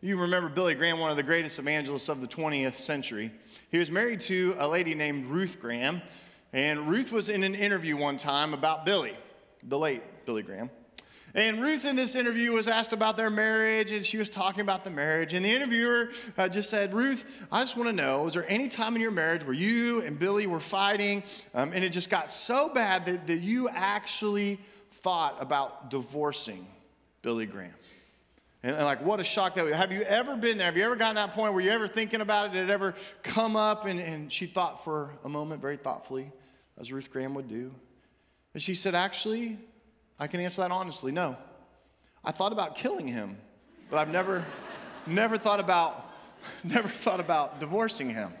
You 0.00 0.20
remember 0.20 0.50
Billy 0.50 0.76
Graham, 0.76 1.00
one 1.00 1.10
of 1.10 1.16
the 1.16 1.24
greatest 1.24 1.58
evangelists 1.58 2.08
of 2.08 2.20
the 2.20 2.28
20th 2.28 2.74
century. 2.74 3.32
He 3.72 3.78
was 3.78 3.90
married 3.90 4.20
to 4.20 4.54
a 4.60 4.68
lady 4.68 4.94
named 4.94 5.26
Ruth 5.26 5.58
Graham, 5.60 6.00
and 6.52 6.86
Ruth 6.86 7.10
was 7.10 7.28
in 7.28 7.42
an 7.42 7.56
interview 7.56 7.96
one 7.96 8.18
time 8.18 8.54
about 8.54 8.86
Billy, 8.86 9.14
the 9.64 9.76
late 9.76 10.02
Billy 10.26 10.44
Graham. 10.44 10.70
And 11.36 11.60
Ruth, 11.60 11.84
in 11.84 11.96
this 11.96 12.14
interview, 12.14 12.52
was 12.52 12.66
asked 12.66 12.94
about 12.94 13.18
their 13.18 13.28
marriage, 13.28 13.92
and 13.92 14.06
she 14.06 14.16
was 14.16 14.30
talking 14.30 14.62
about 14.62 14.84
the 14.84 14.90
marriage. 14.90 15.34
And 15.34 15.44
the 15.44 15.50
interviewer 15.50 16.08
uh, 16.38 16.48
just 16.48 16.70
said, 16.70 16.94
Ruth, 16.94 17.44
I 17.52 17.60
just 17.60 17.76
want 17.76 17.90
to 17.90 17.94
know, 17.94 18.22
was 18.22 18.32
there 18.32 18.46
any 18.48 18.70
time 18.70 18.96
in 18.96 19.02
your 19.02 19.10
marriage 19.10 19.44
where 19.44 19.52
you 19.52 20.00
and 20.00 20.18
Billy 20.18 20.46
were 20.46 20.60
fighting, 20.60 21.22
um, 21.52 21.74
and 21.74 21.84
it 21.84 21.90
just 21.90 22.08
got 22.08 22.30
so 22.30 22.70
bad 22.70 23.04
that, 23.04 23.26
that 23.26 23.40
you 23.40 23.68
actually 23.68 24.58
thought 24.90 25.36
about 25.38 25.90
divorcing 25.90 26.66
Billy 27.20 27.44
Graham? 27.44 27.74
And, 28.62 28.74
and, 28.74 28.86
like, 28.86 29.04
what 29.04 29.20
a 29.20 29.24
shock 29.24 29.52
that 29.56 29.64
was. 29.66 29.74
Have 29.74 29.92
you 29.92 30.00
ever 30.04 30.38
been 30.38 30.56
there? 30.56 30.64
Have 30.64 30.78
you 30.78 30.84
ever 30.84 30.96
gotten 30.96 31.16
that 31.16 31.32
point 31.32 31.52
where 31.52 31.62
you 31.62 31.70
ever 31.70 31.86
thinking 31.86 32.22
about 32.22 32.46
it? 32.46 32.52
Did 32.54 32.70
it 32.70 32.72
ever 32.72 32.94
come 33.22 33.56
up? 33.56 33.84
And, 33.84 34.00
and 34.00 34.32
she 34.32 34.46
thought 34.46 34.82
for 34.82 35.10
a 35.22 35.28
moment, 35.28 35.60
very 35.60 35.76
thoughtfully, 35.76 36.32
as 36.78 36.90
Ruth 36.90 37.10
Graham 37.10 37.34
would 37.34 37.46
do. 37.46 37.74
And 38.54 38.62
she 38.62 38.74
said, 38.74 38.94
Actually, 38.94 39.58
I 40.18 40.26
can 40.26 40.40
answer 40.40 40.62
that 40.62 40.70
honestly. 40.70 41.12
No. 41.12 41.36
I 42.24 42.32
thought 42.32 42.52
about 42.52 42.76
killing 42.76 43.06
him, 43.06 43.36
but 43.90 43.98
I've 43.98 44.10
never, 44.10 44.44
never 45.06 45.36
thought 45.36 45.60
about, 45.60 46.12
never 46.64 46.88
thought 46.88 47.20
about 47.20 47.60
divorcing 47.60 48.10
him. 48.10 48.32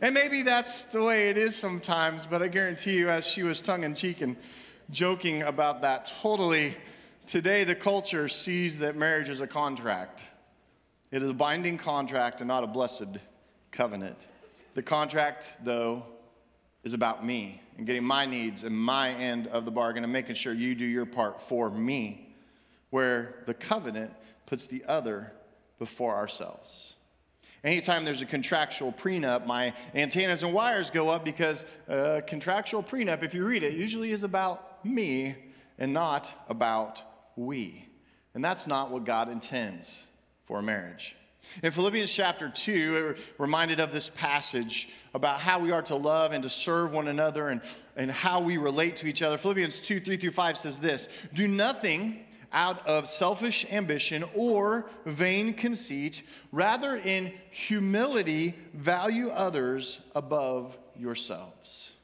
And 0.00 0.14
maybe 0.14 0.42
that's 0.42 0.84
the 0.84 1.02
way 1.02 1.28
it 1.28 1.36
is 1.36 1.54
sometimes, 1.54 2.26
but 2.26 2.42
I 2.42 2.48
guarantee 2.48 2.96
you, 2.96 3.08
as 3.08 3.26
she 3.26 3.42
was 3.42 3.60
tongue 3.60 3.84
in 3.84 3.94
cheek 3.94 4.20
and 4.20 4.36
joking 4.90 5.42
about 5.42 5.82
that, 5.82 6.12
totally, 6.22 6.76
today 7.26 7.64
the 7.64 7.74
culture 7.74 8.28
sees 8.28 8.78
that 8.78 8.96
marriage 8.96 9.28
is 9.28 9.40
a 9.40 9.46
contract. 9.46 10.24
It 11.10 11.22
is 11.22 11.30
a 11.30 11.34
binding 11.34 11.78
contract 11.78 12.40
and 12.40 12.48
not 12.48 12.64
a 12.64 12.66
blessed 12.66 13.18
covenant. 13.70 14.26
The 14.74 14.82
contract, 14.82 15.52
though, 15.62 16.04
is 16.84 16.94
about 16.94 17.24
me 17.24 17.61
and 17.76 17.86
getting 17.86 18.04
my 18.04 18.26
needs 18.26 18.64
and 18.64 18.76
my 18.76 19.10
end 19.14 19.46
of 19.48 19.64
the 19.64 19.70
bargain 19.70 20.04
and 20.04 20.12
making 20.12 20.34
sure 20.34 20.52
you 20.52 20.74
do 20.74 20.84
your 20.84 21.06
part 21.06 21.40
for 21.40 21.70
me, 21.70 22.34
where 22.90 23.42
the 23.46 23.54
covenant 23.54 24.12
puts 24.46 24.66
the 24.66 24.84
other 24.86 25.32
before 25.78 26.14
ourselves. 26.14 26.94
Anytime 27.64 28.04
there's 28.04 28.22
a 28.22 28.26
contractual 28.26 28.92
prenup, 28.92 29.46
my 29.46 29.72
antennas 29.94 30.42
and 30.42 30.52
wires 30.52 30.90
go 30.90 31.08
up 31.08 31.24
because 31.24 31.64
a 31.86 32.22
contractual 32.26 32.82
prenup, 32.82 33.22
if 33.22 33.34
you 33.34 33.46
read 33.46 33.62
it, 33.62 33.74
usually 33.74 34.10
is 34.10 34.24
about 34.24 34.84
me 34.84 35.36
and 35.78 35.92
not 35.92 36.34
about 36.48 37.02
we. 37.36 37.88
And 38.34 38.44
that's 38.44 38.66
not 38.66 38.90
what 38.90 39.04
God 39.04 39.30
intends 39.30 40.06
for 40.42 40.58
a 40.58 40.62
marriage. 40.62 41.16
In 41.62 41.70
Philippians 41.70 42.12
chapter 42.12 42.48
2, 42.48 42.92
we're 42.92 43.16
reminded 43.38 43.80
of 43.80 43.92
this 43.92 44.08
passage 44.08 44.88
about 45.12 45.40
how 45.40 45.58
we 45.58 45.70
are 45.70 45.82
to 45.82 45.96
love 45.96 46.32
and 46.32 46.42
to 46.42 46.50
serve 46.50 46.92
one 46.92 47.08
another 47.08 47.48
and, 47.48 47.60
and 47.96 48.10
how 48.10 48.40
we 48.40 48.56
relate 48.56 48.96
to 48.96 49.06
each 49.06 49.22
other. 49.22 49.36
Philippians 49.36 49.80
2 49.80 50.00
3 50.00 50.16
through 50.16 50.30
5 50.30 50.56
says 50.56 50.80
this 50.80 51.08
Do 51.34 51.46
nothing 51.46 52.24
out 52.52 52.86
of 52.86 53.08
selfish 53.08 53.66
ambition 53.70 54.24
or 54.34 54.90
vain 55.04 55.54
conceit, 55.54 56.22
rather, 56.52 56.96
in 56.96 57.32
humility, 57.50 58.54
value 58.74 59.28
others 59.28 60.00
above 60.14 60.76
yourselves. 60.96 61.94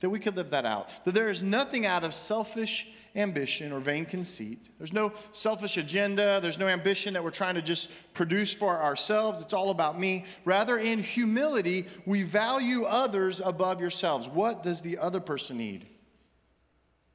That 0.00 0.10
we 0.10 0.20
could 0.20 0.36
live 0.36 0.50
that 0.50 0.64
out. 0.64 1.04
That 1.04 1.14
there 1.14 1.28
is 1.28 1.42
nothing 1.42 1.86
out 1.86 2.04
of 2.04 2.14
selfish 2.14 2.88
ambition 3.16 3.72
or 3.72 3.80
vain 3.80 4.04
conceit. 4.04 4.58
There's 4.78 4.92
no 4.92 5.12
selfish 5.32 5.76
agenda. 5.76 6.38
There's 6.40 6.58
no 6.58 6.68
ambition 6.68 7.14
that 7.14 7.24
we're 7.24 7.30
trying 7.30 7.54
to 7.54 7.62
just 7.62 7.90
produce 8.14 8.52
for 8.52 8.80
ourselves. 8.80 9.40
It's 9.40 9.52
all 9.52 9.70
about 9.70 9.98
me. 9.98 10.24
Rather, 10.44 10.78
in 10.78 11.00
humility, 11.00 11.86
we 12.06 12.22
value 12.22 12.84
others 12.84 13.40
above 13.40 13.80
yourselves. 13.80 14.28
What 14.28 14.62
does 14.62 14.80
the 14.80 14.98
other 14.98 15.20
person 15.20 15.58
need? 15.58 15.86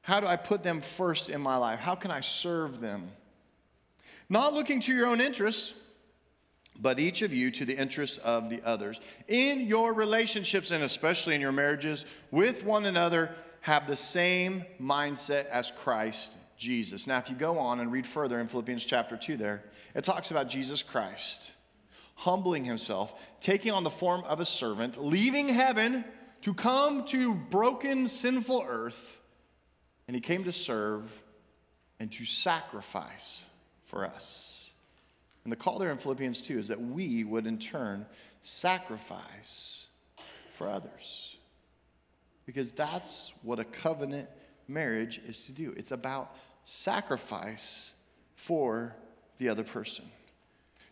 How 0.02 0.20
do 0.20 0.26
I 0.26 0.36
put 0.36 0.62
them 0.62 0.80
first 0.80 1.30
in 1.30 1.40
my 1.40 1.56
life? 1.56 1.78
How 1.78 1.94
can 1.94 2.10
I 2.10 2.20
serve 2.20 2.80
them? 2.80 3.10
Not 4.28 4.52
looking 4.52 4.80
to 4.80 4.94
your 4.94 5.06
own 5.06 5.20
interests, 5.20 5.74
but 6.80 6.98
each 6.98 7.22
of 7.22 7.32
you 7.32 7.50
to 7.52 7.64
the 7.64 7.76
interests 7.76 8.18
of 8.18 8.50
the 8.50 8.60
others. 8.64 9.00
In 9.28 9.60
your 9.60 9.94
relationships, 9.94 10.70
and 10.70 10.82
especially 10.82 11.34
in 11.34 11.40
your 11.40 11.52
marriages, 11.52 12.04
with 12.30 12.64
one 12.64 12.84
another, 12.84 13.34
have 13.64 13.86
the 13.86 13.96
same 13.96 14.62
mindset 14.78 15.46
as 15.46 15.70
Christ 15.70 16.36
Jesus. 16.58 17.06
Now, 17.06 17.16
if 17.16 17.30
you 17.30 17.34
go 17.34 17.58
on 17.58 17.80
and 17.80 17.90
read 17.90 18.06
further 18.06 18.38
in 18.38 18.46
Philippians 18.46 18.84
chapter 18.84 19.16
2, 19.16 19.38
there, 19.38 19.64
it 19.94 20.04
talks 20.04 20.30
about 20.30 20.50
Jesus 20.50 20.82
Christ 20.82 21.50
humbling 22.14 22.66
himself, 22.66 23.26
taking 23.40 23.72
on 23.72 23.82
the 23.82 23.88
form 23.88 24.22
of 24.24 24.38
a 24.38 24.44
servant, 24.44 25.02
leaving 25.02 25.48
heaven 25.48 26.04
to 26.42 26.52
come 26.52 27.06
to 27.06 27.34
broken, 27.34 28.06
sinful 28.06 28.66
earth. 28.68 29.18
And 30.08 30.14
he 30.14 30.20
came 30.20 30.44
to 30.44 30.52
serve 30.52 31.10
and 31.98 32.12
to 32.12 32.26
sacrifice 32.26 33.42
for 33.84 34.04
us. 34.04 34.72
And 35.42 35.50
the 35.50 35.56
call 35.56 35.78
there 35.78 35.90
in 35.90 35.96
Philippians 35.96 36.42
2 36.42 36.58
is 36.58 36.68
that 36.68 36.82
we 36.82 37.24
would 37.24 37.46
in 37.46 37.58
turn 37.58 38.04
sacrifice 38.42 39.86
for 40.50 40.68
others 40.68 41.38
because 42.46 42.72
that's 42.72 43.32
what 43.42 43.58
a 43.58 43.64
covenant 43.64 44.28
marriage 44.68 45.20
is 45.26 45.42
to 45.42 45.52
do. 45.52 45.74
It's 45.76 45.92
about 45.92 46.34
sacrifice 46.64 47.94
for 48.34 48.96
the 49.38 49.48
other 49.48 49.64
person. 49.64 50.04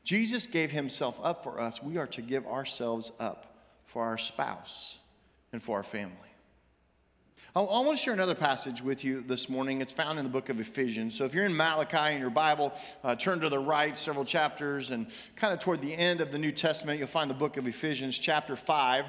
Jesus 0.05 0.47
gave 0.47 0.71
himself 0.71 1.21
up 1.23 1.45
for 1.45 1.61
us. 1.61 1.83
We 1.83 1.97
are 1.97 2.09
to 2.09 2.23
give 2.23 2.47
ourselves 2.47 3.13
up 3.21 3.57
for 3.85 4.05
our 4.05 4.19
spouse 4.19 4.99
and 5.53 5.63
for 5.63 5.77
our 5.77 5.83
family. 5.83 6.17
I, 7.55 7.61
want 7.61 7.91
to 7.91 7.97
share 7.99 8.15
another 8.15 8.35
passage 8.35 8.81
with 8.81 9.05
you 9.05 9.21
this 9.21 9.51
morning. 9.51 9.83
It's 9.83 9.93
found 9.93 10.19
in 10.19 10.25
the 10.25 10.31
book 10.31 10.49
of 10.49 10.59
Ephesians. 10.59 11.15
So 11.15 11.27
if 11.27 11.35
you're 11.35 11.45
in 11.45 11.55
Malachi 11.55 12.15
in 12.15 12.19
your 12.19 12.31
Bible, 12.31 12.73
uh, 13.05 13.15
turn 13.15 13.41
to 13.41 13.51
the 13.51 13.59
right 13.59 13.95
several 13.95 14.25
chapters, 14.25 14.91
and 14.91 15.07
kind 15.37 15.53
of 15.53 15.61
toward 15.61 15.83
the 15.83 15.95
end 15.95 16.23
of 16.23 16.33
the 16.33 16.39
New 16.39 16.51
Testament, 16.51 16.99
you'll 16.99 17.09
find 17.09 17.29
the 17.29 17.35
book 17.35 17.59
of 17.59 17.67
Ephesians, 17.67 18.19
chapter 18.19 18.57
5. 18.57 19.05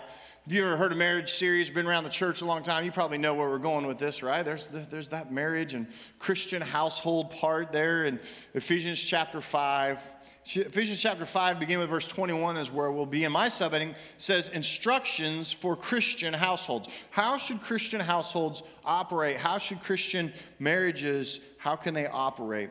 If 0.46 0.52
you 0.52 0.66
ever 0.66 0.76
heard 0.76 0.92
a 0.92 0.96
marriage 0.96 1.32
series, 1.32 1.72
been 1.72 1.88
around 1.88 2.04
the 2.04 2.10
church 2.10 2.42
a 2.42 2.46
long 2.46 2.64
time, 2.64 2.84
you 2.84 2.92
probably 2.92 3.18
know 3.18 3.34
where 3.34 3.48
we're 3.48 3.60
going 3.60 3.88
with 3.88 3.98
this, 3.98 4.22
right? 4.22 4.44
There's, 4.44 4.68
there's 4.68 5.08
that 5.10 5.32
marriage 5.32 5.74
and 5.74 5.88
Christian 6.20 6.62
household 6.62 7.32
part 7.32 7.72
there 7.72 8.04
in 8.04 8.20
Ephesians 8.54 9.02
chapter 9.02 9.40
5. 9.40 10.02
Ephesians 10.44 11.02
chapter 11.02 11.26
5, 11.26 11.62
beginning 11.62 11.80
with 11.80 11.90
verse 11.90 12.10
21, 12.10 12.58
is 12.58 12.70
where 12.74 12.92
we'll 12.92 13.06
be. 13.06 13.24
And 13.24 13.32
my 13.32 13.48
subheading 13.48 13.96
says 14.18 14.50
instructions 14.50 15.54
for 15.54 15.78
Christian 15.78 16.34
households. 16.34 16.90
How 17.12 17.38
should 17.38 17.62
Christian 17.62 18.02
households 18.02 18.64
operate? 18.84 19.38
How 19.38 19.58
should 19.60 19.82
Christian 19.82 20.34
marriages, 20.60 21.40
how 21.58 21.78
can 21.78 21.94
they 21.94 22.08
operate? 22.08 22.70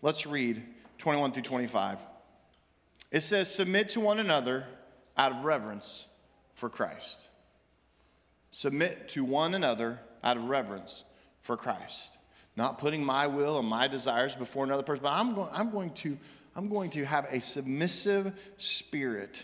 Let's 0.00 0.26
read 0.26 0.62
21 0.96 1.32
through 1.32 1.42
25. 1.42 1.98
It 3.10 3.20
says, 3.20 3.54
Submit 3.54 3.90
to 3.90 4.00
one 4.00 4.20
another 4.20 4.64
out 5.18 5.32
of 5.32 5.44
reverence 5.44 6.06
for 6.60 6.68
Christ. 6.68 7.30
Submit 8.50 9.08
to 9.10 9.24
one 9.24 9.54
another 9.54 9.98
out 10.22 10.36
of 10.36 10.44
reverence 10.44 11.04
for 11.40 11.56
Christ. 11.56 12.18
Not 12.54 12.78
putting 12.78 13.02
my 13.02 13.26
will 13.26 13.58
and 13.58 13.66
my 13.66 13.88
desires 13.88 14.36
before 14.36 14.64
another 14.64 14.82
person, 14.82 15.02
but 15.02 15.12
I'm 15.12 15.34
going, 15.34 15.48
I'm 15.52 15.70
going, 15.70 15.90
to, 15.94 16.18
I'm 16.54 16.68
going 16.68 16.90
to 16.90 17.04
have 17.04 17.26
a 17.30 17.40
submissive 17.40 18.38
spirit 18.58 19.42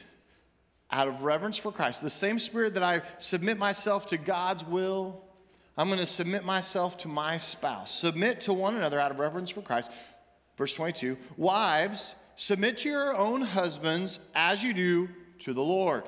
out 0.90 1.08
of 1.08 1.23
reverence 1.23 1.56
for 1.56 1.73
Christ. 1.73 2.02
The 2.02 2.11
same 2.11 2.38
spirit 2.38 2.75
that 2.75 2.82
I 2.82 3.00
submit 3.18 3.58
myself 3.58 4.06
to 4.08 4.18
God's 4.18 4.64
will, 4.64 5.25
I'm 5.78 5.87
going 5.87 6.00
to 6.00 6.06
submit 6.06 6.44
myself 6.44 6.99
to 6.99 7.08
my 7.08 7.38
spouse. 7.38 7.92
Submit 7.92 8.42
to 8.42 8.52
one 8.52 8.75
another 8.76 9.00
out 9.00 9.11
of 9.11 9.18
reverence 9.18 9.49
for 9.50 9.62
Christ. 9.62 9.90
Verse 10.58 10.75
22 10.75 11.16
Wives, 11.38 12.14
submit 12.35 12.76
to 12.78 12.90
your 12.90 13.16
own 13.16 13.40
husbands 13.40 14.20
as 14.35 14.62
you 14.62 14.75
do 14.75 15.08
to 15.38 15.54
the 15.54 15.62
Lord. 15.62 16.04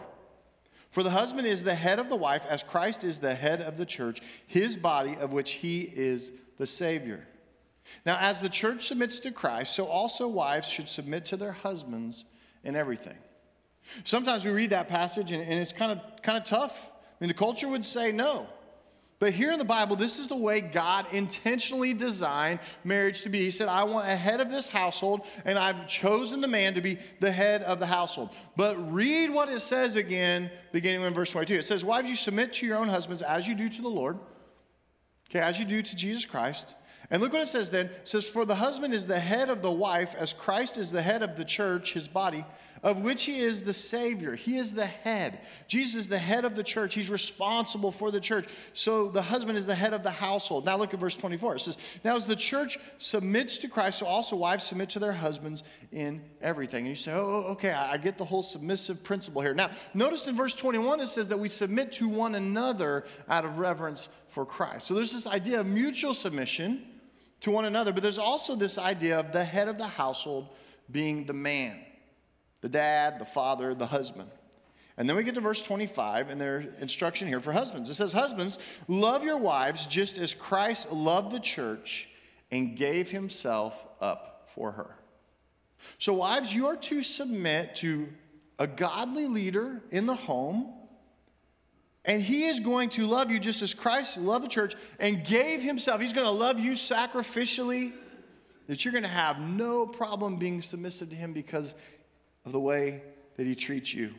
For 0.90 1.02
the 1.02 1.10
husband 1.10 1.46
is 1.46 1.64
the 1.64 1.74
head 1.74 1.98
of 1.98 2.08
the 2.08 2.16
wife, 2.16 2.46
as 2.48 2.62
Christ 2.62 3.04
is 3.04 3.20
the 3.20 3.34
head 3.34 3.60
of 3.60 3.76
the 3.76 3.86
church, 3.86 4.20
his 4.46 4.76
body, 4.76 5.16
of 5.16 5.32
which 5.32 5.52
he 5.52 5.82
is 5.82 6.32
the 6.56 6.66
Savior. 6.66 7.26
Now, 8.04 8.18
as 8.18 8.40
the 8.40 8.48
church 8.48 8.86
submits 8.86 9.20
to 9.20 9.30
Christ, 9.30 9.74
so 9.74 9.86
also 9.86 10.28
wives 10.28 10.68
should 10.68 10.88
submit 10.88 11.24
to 11.26 11.36
their 11.36 11.52
husbands 11.52 12.24
in 12.64 12.76
everything. 12.76 13.16
Sometimes 14.04 14.44
we 14.44 14.52
read 14.52 14.70
that 14.70 14.88
passage 14.88 15.32
and, 15.32 15.42
and 15.42 15.60
it's 15.60 15.72
kind 15.72 15.92
of, 15.92 16.22
kind 16.22 16.36
of 16.36 16.44
tough. 16.44 16.90
I 16.90 17.24
mean, 17.24 17.28
the 17.28 17.34
culture 17.34 17.68
would 17.68 17.84
say 17.84 18.12
no. 18.12 18.46
But 19.20 19.32
here 19.32 19.50
in 19.50 19.58
the 19.58 19.64
Bible, 19.64 19.96
this 19.96 20.20
is 20.20 20.28
the 20.28 20.36
way 20.36 20.60
God 20.60 21.12
intentionally 21.12 21.92
designed 21.92 22.60
marriage 22.84 23.22
to 23.22 23.28
be. 23.28 23.40
He 23.40 23.50
said, 23.50 23.68
I 23.68 23.82
want 23.82 24.08
a 24.08 24.14
head 24.14 24.40
of 24.40 24.48
this 24.48 24.68
household, 24.68 25.26
and 25.44 25.58
I've 25.58 25.88
chosen 25.88 26.40
the 26.40 26.46
man 26.46 26.74
to 26.74 26.80
be 26.80 26.98
the 27.18 27.32
head 27.32 27.62
of 27.62 27.80
the 27.80 27.86
household. 27.86 28.30
But 28.56 28.76
read 28.92 29.30
what 29.30 29.48
it 29.48 29.60
says 29.60 29.96
again, 29.96 30.52
beginning 30.70 31.02
in 31.02 31.14
verse 31.14 31.32
22. 31.32 31.54
It 31.54 31.64
says, 31.64 31.84
Wives, 31.84 32.08
you 32.08 32.14
submit 32.14 32.52
to 32.54 32.66
your 32.66 32.78
own 32.78 32.86
husbands 32.86 33.22
as 33.22 33.48
you 33.48 33.56
do 33.56 33.68
to 33.68 33.82
the 33.82 33.88
Lord, 33.88 34.18
okay, 35.28 35.40
as 35.40 35.58
you 35.58 35.64
do 35.64 35.82
to 35.82 35.96
Jesus 35.96 36.24
Christ, 36.24 36.76
And 37.10 37.20
look 37.20 37.32
what 37.32 37.42
it 37.42 37.48
says 37.48 37.70
then. 37.70 37.86
It 37.86 38.08
says, 38.08 38.28
For 38.28 38.44
the 38.44 38.54
husband 38.54 38.94
is 38.94 39.06
the 39.06 39.18
head 39.18 39.50
of 39.50 39.62
the 39.62 39.72
wife, 39.72 40.14
as 40.14 40.32
Christ 40.32 40.78
is 40.78 40.92
the 40.92 41.02
head 41.02 41.24
of 41.24 41.36
the 41.36 41.44
church, 41.44 41.94
his 41.94 42.06
body, 42.06 42.44
of 42.82 43.00
which 43.00 43.24
he 43.24 43.38
is 43.38 43.62
the 43.62 43.72
Savior. 43.72 44.34
He 44.34 44.56
is 44.56 44.74
the 44.74 44.86
head. 44.86 45.40
Jesus 45.66 45.94
is 45.96 46.08
the 46.08 46.18
head 46.18 46.44
of 46.44 46.54
the 46.54 46.62
church. 46.62 46.94
He's 46.94 47.10
responsible 47.10 47.90
for 47.90 48.10
the 48.10 48.20
church. 48.20 48.46
So 48.72 49.08
the 49.08 49.22
husband 49.22 49.58
is 49.58 49.66
the 49.66 49.74
head 49.74 49.92
of 49.92 50.02
the 50.02 50.10
household. 50.10 50.66
Now 50.66 50.76
look 50.76 50.94
at 50.94 51.00
verse 51.00 51.16
24. 51.16 51.56
It 51.56 51.60
says, 51.60 51.78
Now 52.04 52.16
as 52.16 52.26
the 52.26 52.36
church 52.36 52.78
submits 52.98 53.58
to 53.58 53.68
Christ, 53.68 53.98
so 53.98 54.06
also 54.06 54.36
wives 54.36 54.64
submit 54.64 54.90
to 54.90 54.98
their 54.98 55.12
husbands 55.12 55.64
in 55.92 56.22
everything. 56.40 56.80
And 56.80 56.88
you 56.88 56.94
say, 56.94 57.12
Oh, 57.12 57.44
oh 57.46 57.52
okay, 57.52 57.72
I 57.72 57.96
get 57.96 58.18
the 58.18 58.24
whole 58.24 58.42
submissive 58.42 59.02
principle 59.02 59.42
here. 59.42 59.54
Now, 59.54 59.70
notice 59.94 60.26
in 60.28 60.36
verse 60.36 60.54
21, 60.54 61.00
it 61.00 61.06
says 61.06 61.28
that 61.28 61.38
we 61.38 61.48
submit 61.48 61.92
to 61.92 62.08
one 62.08 62.34
another 62.34 63.04
out 63.28 63.44
of 63.44 63.58
reverence 63.58 64.08
for 64.28 64.44
Christ. 64.44 64.86
So 64.86 64.94
there's 64.94 65.12
this 65.12 65.26
idea 65.26 65.60
of 65.60 65.66
mutual 65.66 66.14
submission 66.14 66.84
to 67.40 67.50
one 67.50 67.64
another. 67.64 67.92
But 67.92 68.02
there's 68.02 68.18
also 68.18 68.54
this 68.54 68.78
idea 68.78 69.18
of 69.18 69.32
the 69.32 69.44
head 69.44 69.68
of 69.68 69.78
the 69.78 69.86
household 69.86 70.48
being 70.90 71.24
the 71.24 71.32
man, 71.32 71.78
the 72.60 72.68
dad, 72.68 73.18
the 73.18 73.24
father, 73.24 73.74
the 73.74 73.86
husband. 73.86 74.30
And 74.96 75.08
then 75.08 75.16
we 75.16 75.22
get 75.22 75.34
to 75.36 75.40
verse 75.40 75.62
25 75.62 76.30
and 76.30 76.40
their 76.40 76.64
instruction 76.80 77.28
here 77.28 77.40
for 77.40 77.52
husbands. 77.52 77.88
It 77.88 77.94
says, 77.94 78.12
Husbands, 78.12 78.58
love 78.88 79.24
your 79.24 79.38
wives 79.38 79.86
just 79.86 80.18
as 80.18 80.34
Christ 80.34 80.90
loved 80.90 81.30
the 81.30 81.40
church 81.40 82.08
and 82.50 82.76
gave 82.76 83.10
himself 83.10 83.86
up 84.00 84.48
for 84.48 84.72
her. 84.72 84.96
So, 85.98 86.14
wives, 86.14 86.52
you 86.52 86.66
are 86.66 86.76
to 86.76 87.02
submit 87.02 87.76
to 87.76 88.08
a 88.58 88.66
godly 88.66 89.28
leader 89.28 89.82
in 89.90 90.06
the 90.06 90.16
home 90.16 90.74
and 92.08 92.22
he 92.22 92.44
is 92.44 92.58
going 92.58 92.88
to 92.90 93.06
love 93.06 93.30
you 93.30 93.38
just 93.38 93.60
as 93.60 93.74
Christ 93.74 94.16
loved 94.16 94.42
the 94.42 94.48
church 94.48 94.74
and 94.98 95.22
gave 95.24 95.62
himself. 95.62 96.00
He's 96.00 96.14
going 96.14 96.26
to 96.26 96.32
love 96.32 96.58
you 96.58 96.72
sacrificially, 96.72 97.92
that 98.66 98.82
you're 98.82 98.92
going 98.92 99.04
to 99.04 99.10
have 99.10 99.38
no 99.38 99.86
problem 99.86 100.36
being 100.36 100.62
submissive 100.62 101.10
to 101.10 101.16
him 101.16 101.34
because 101.34 101.74
of 102.48 102.52
the 102.52 102.60
way 102.60 103.02
that 103.36 103.46
he 103.46 103.54
treats 103.54 103.92
you. 103.92 104.14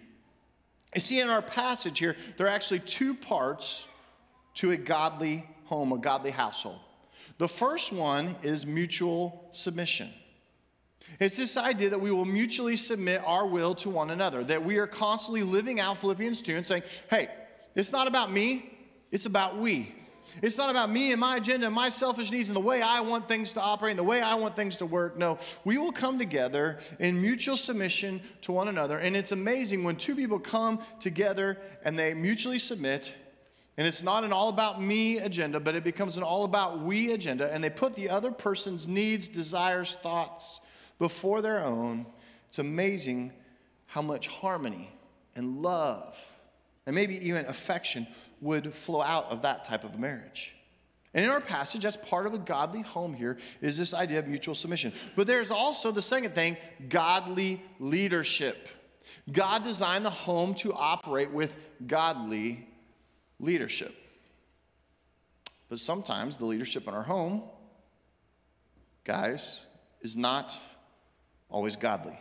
You 0.93 1.01
see, 1.01 1.19
in 1.19 1.29
our 1.29 1.41
passage 1.41 1.97
here, 1.97 2.15
there 2.37 2.45
are 2.45 2.51
actually 2.51 2.79
two 2.79 3.15
parts 3.15 3.87
to 4.55 4.71
a 4.71 4.77
godly 4.77 5.47
home, 5.65 5.91
a 5.91 5.97
godly 5.97 6.29
household. 6.29 6.79
The 7.39 7.47
first 7.47 7.91
one 7.91 8.35
is 8.43 8.67
mutual 8.67 9.47
submission. 9.51 10.09
It's 11.19 11.37
this 11.37 11.57
idea 11.57 11.89
that 11.89 12.01
we 12.01 12.11
will 12.11 12.25
mutually 12.25 12.75
submit 12.75 13.23
our 13.25 13.47
will 13.47 13.73
to 13.75 13.89
one 13.89 14.11
another, 14.11 14.43
that 14.43 14.63
we 14.63 14.77
are 14.77 14.85
constantly 14.85 15.41
living 15.41 15.79
out 15.79 15.97
Philippians 15.97 16.43
2 16.43 16.55
and 16.55 16.65
saying, 16.65 16.83
hey, 17.09 17.29
it's 17.73 17.91
not 17.91 18.07
about 18.07 18.31
me, 18.31 18.77
it's 19.11 19.25
about 19.25 19.57
we. 19.57 19.95
It's 20.41 20.57
not 20.57 20.69
about 20.69 20.89
me 20.89 21.11
and 21.11 21.19
my 21.19 21.37
agenda 21.37 21.67
and 21.67 21.75
my 21.75 21.89
selfish 21.89 22.31
needs 22.31 22.49
and 22.49 22.55
the 22.55 22.61
way 22.61 22.81
I 22.81 23.01
want 23.01 23.27
things 23.27 23.53
to 23.53 23.61
operate 23.61 23.91
and 23.91 23.99
the 23.99 24.03
way 24.03 24.21
I 24.21 24.35
want 24.35 24.55
things 24.55 24.77
to 24.77 24.85
work. 24.85 25.17
No, 25.17 25.37
we 25.65 25.77
will 25.77 25.91
come 25.91 26.19
together 26.19 26.79
in 26.99 27.21
mutual 27.21 27.57
submission 27.57 28.21
to 28.41 28.51
one 28.51 28.67
another. 28.67 28.97
And 28.97 29.15
it's 29.15 29.31
amazing 29.31 29.83
when 29.83 29.95
two 29.95 30.15
people 30.15 30.39
come 30.39 30.79
together 30.99 31.57
and 31.83 31.97
they 31.97 32.13
mutually 32.13 32.59
submit. 32.59 33.13
And 33.77 33.87
it's 33.87 34.03
not 34.03 34.23
an 34.23 34.33
all 34.33 34.49
about 34.49 34.81
me 34.81 35.19
agenda, 35.19 35.59
but 35.59 35.75
it 35.75 35.83
becomes 35.83 36.17
an 36.17 36.23
all 36.23 36.43
about 36.43 36.81
we 36.81 37.13
agenda. 37.13 37.51
And 37.51 37.63
they 37.63 37.69
put 37.69 37.95
the 37.95 38.09
other 38.09 38.31
person's 38.31 38.87
needs, 38.87 39.27
desires, 39.27 39.95
thoughts 39.95 40.59
before 40.97 41.41
their 41.41 41.63
own. 41.63 42.05
It's 42.49 42.59
amazing 42.59 43.31
how 43.85 44.01
much 44.01 44.27
harmony 44.27 44.91
and 45.35 45.61
love 45.61 46.23
and 46.89 46.95
maybe 46.95 47.23
even 47.27 47.45
affection 47.45 48.07
would 48.41 48.73
flow 48.73 49.03
out 49.03 49.25
of 49.25 49.43
that 49.43 49.63
type 49.63 49.83
of 49.83 49.99
marriage. 49.99 50.55
And 51.13 51.23
in 51.23 51.29
our 51.29 51.39
passage, 51.39 51.83
that's 51.83 51.97
part 51.97 52.25
of 52.25 52.33
a 52.33 52.39
godly 52.39 52.81
home 52.81 53.13
here, 53.13 53.37
is 53.61 53.77
this 53.77 53.93
idea 53.93 54.17
of 54.17 54.27
mutual 54.27 54.55
submission. 54.55 54.91
But 55.15 55.27
there's 55.27 55.51
also 55.51 55.91
the 55.91 56.01
second 56.01 56.33
thing 56.33 56.57
godly 56.89 57.61
leadership. 57.77 58.69
God 59.31 59.63
designed 59.63 60.03
the 60.03 60.09
home 60.09 60.55
to 60.55 60.73
operate 60.73 61.29
with 61.29 61.55
godly 61.85 62.67
leadership. 63.39 63.93
But 65.69 65.77
sometimes 65.77 66.39
the 66.39 66.47
leadership 66.47 66.87
in 66.87 66.95
our 66.95 67.03
home, 67.03 67.43
guys, 69.03 69.67
is 70.01 70.17
not 70.17 70.59
always 71.51 71.75
godly. 71.75 72.19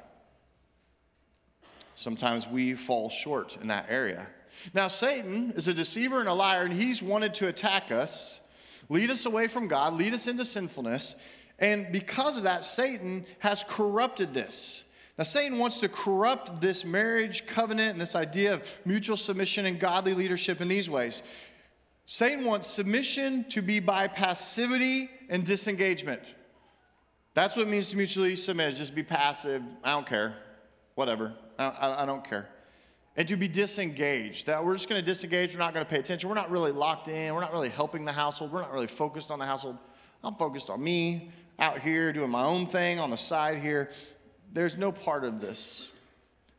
Sometimes 1.94 2.46
we 2.46 2.74
fall 2.74 3.08
short 3.08 3.56
in 3.62 3.68
that 3.68 3.86
area. 3.88 4.26
Now, 4.74 4.88
Satan 4.88 5.52
is 5.56 5.68
a 5.68 5.74
deceiver 5.74 6.20
and 6.20 6.28
a 6.28 6.34
liar, 6.34 6.62
and 6.62 6.72
he's 6.72 7.02
wanted 7.02 7.34
to 7.34 7.48
attack 7.48 7.90
us, 7.90 8.40
lead 8.88 9.10
us 9.10 9.26
away 9.26 9.46
from 9.46 9.68
God, 9.68 9.94
lead 9.94 10.14
us 10.14 10.26
into 10.26 10.44
sinfulness. 10.44 11.16
And 11.58 11.90
because 11.92 12.36
of 12.36 12.44
that, 12.44 12.64
Satan 12.64 13.26
has 13.40 13.64
corrupted 13.64 14.34
this. 14.34 14.84
Now, 15.16 15.24
Satan 15.24 15.58
wants 15.58 15.80
to 15.80 15.88
corrupt 15.88 16.60
this 16.60 16.84
marriage 16.84 17.46
covenant 17.46 17.92
and 17.92 18.00
this 18.00 18.14
idea 18.14 18.54
of 18.54 18.78
mutual 18.84 19.16
submission 19.16 19.66
and 19.66 19.80
godly 19.80 20.14
leadership 20.14 20.60
in 20.60 20.68
these 20.68 20.88
ways. 20.88 21.22
Satan 22.06 22.44
wants 22.44 22.68
submission 22.68 23.44
to 23.50 23.60
be 23.60 23.80
by 23.80 24.06
passivity 24.06 25.10
and 25.28 25.44
disengagement. 25.44 26.34
That's 27.34 27.56
what 27.56 27.66
it 27.66 27.70
means 27.70 27.90
to 27.90 27.96
mutually 27.96 28.36
submit, 28.36 28.74
just 28.76 28.94
be 28.94 29.02
passive. 29.02 29.62
I 29.84 29.90
don't 29.90 30.06
care. 30.06 30.36
Whatever. 30.94 31.34
I, 31.58 31.64
I, 31.64 32.02
I 32.02 32.06
don't 32.06 32.24
care 32.24 32.48
and 33.18 33.26
to 33.26 33.36
be 33.36 33.48
disengaged. 33.48 34.46
That 34.46 34.64
we're 34.64 34.74
just 34.74 34.88
going 34.88 35.00
to 35.00 35.04
disengage, 35.04 35.52
we're 35.52 35.58
not 35.58 35.74
going 35.74 35.84
to 35.84 35.90
pay 35.90 35.98
attention, 35.98 36.28
we're 36.28 36.36
not 36.36 36.52
really 36.52 36.70
locked 36.70 37.08
in, 37.08 37.34
we're 37.34 37.40
not 37.40 37.52
really 37.52 37.68
helping 37.68 38.04
the 38.04 38.12
household, 38.12 38.52
we're 38.52 38.62
not 38.62 38.72
really 38.72 38.86
focused 38.86 39.32
on 39.32 39.40
the 39.40 39.44
household. 39.44 39.76
I'm 40.22 40.36
focused 40.36 40.70
on 40.70 40.82
me 40.82 41.30
out 41.58 41.80
here 41.80 42.12
doing 42.12 42.30
my 42.30 42.44
own 42.44 42.66
thing 42.66 43.00
on 43.00 43.10
the 43.10 43.16
side 43.16 43.58
here. 43.58 43.90
There's 44.52 44.78
no 44.78 44.92
part 44.92 45.24
of 45.24 45.40
this. 45.40 45.92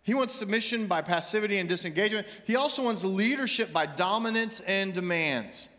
He 0.03 0.13
wants 0.13 0.33
submission 0.33 0.87
by 0.87 1.01
passivity 1.01 1.59
and 1.59 1.69
disengagement. 1.69 2.27
He 2.45 2.57
also 2.57 2.83
wants 2.83 3.05
leadership 3.05 3.71
by 3.71 3.85
dominance 3.85 4.59
and 4.59 4.93
demands. 4.93 5.69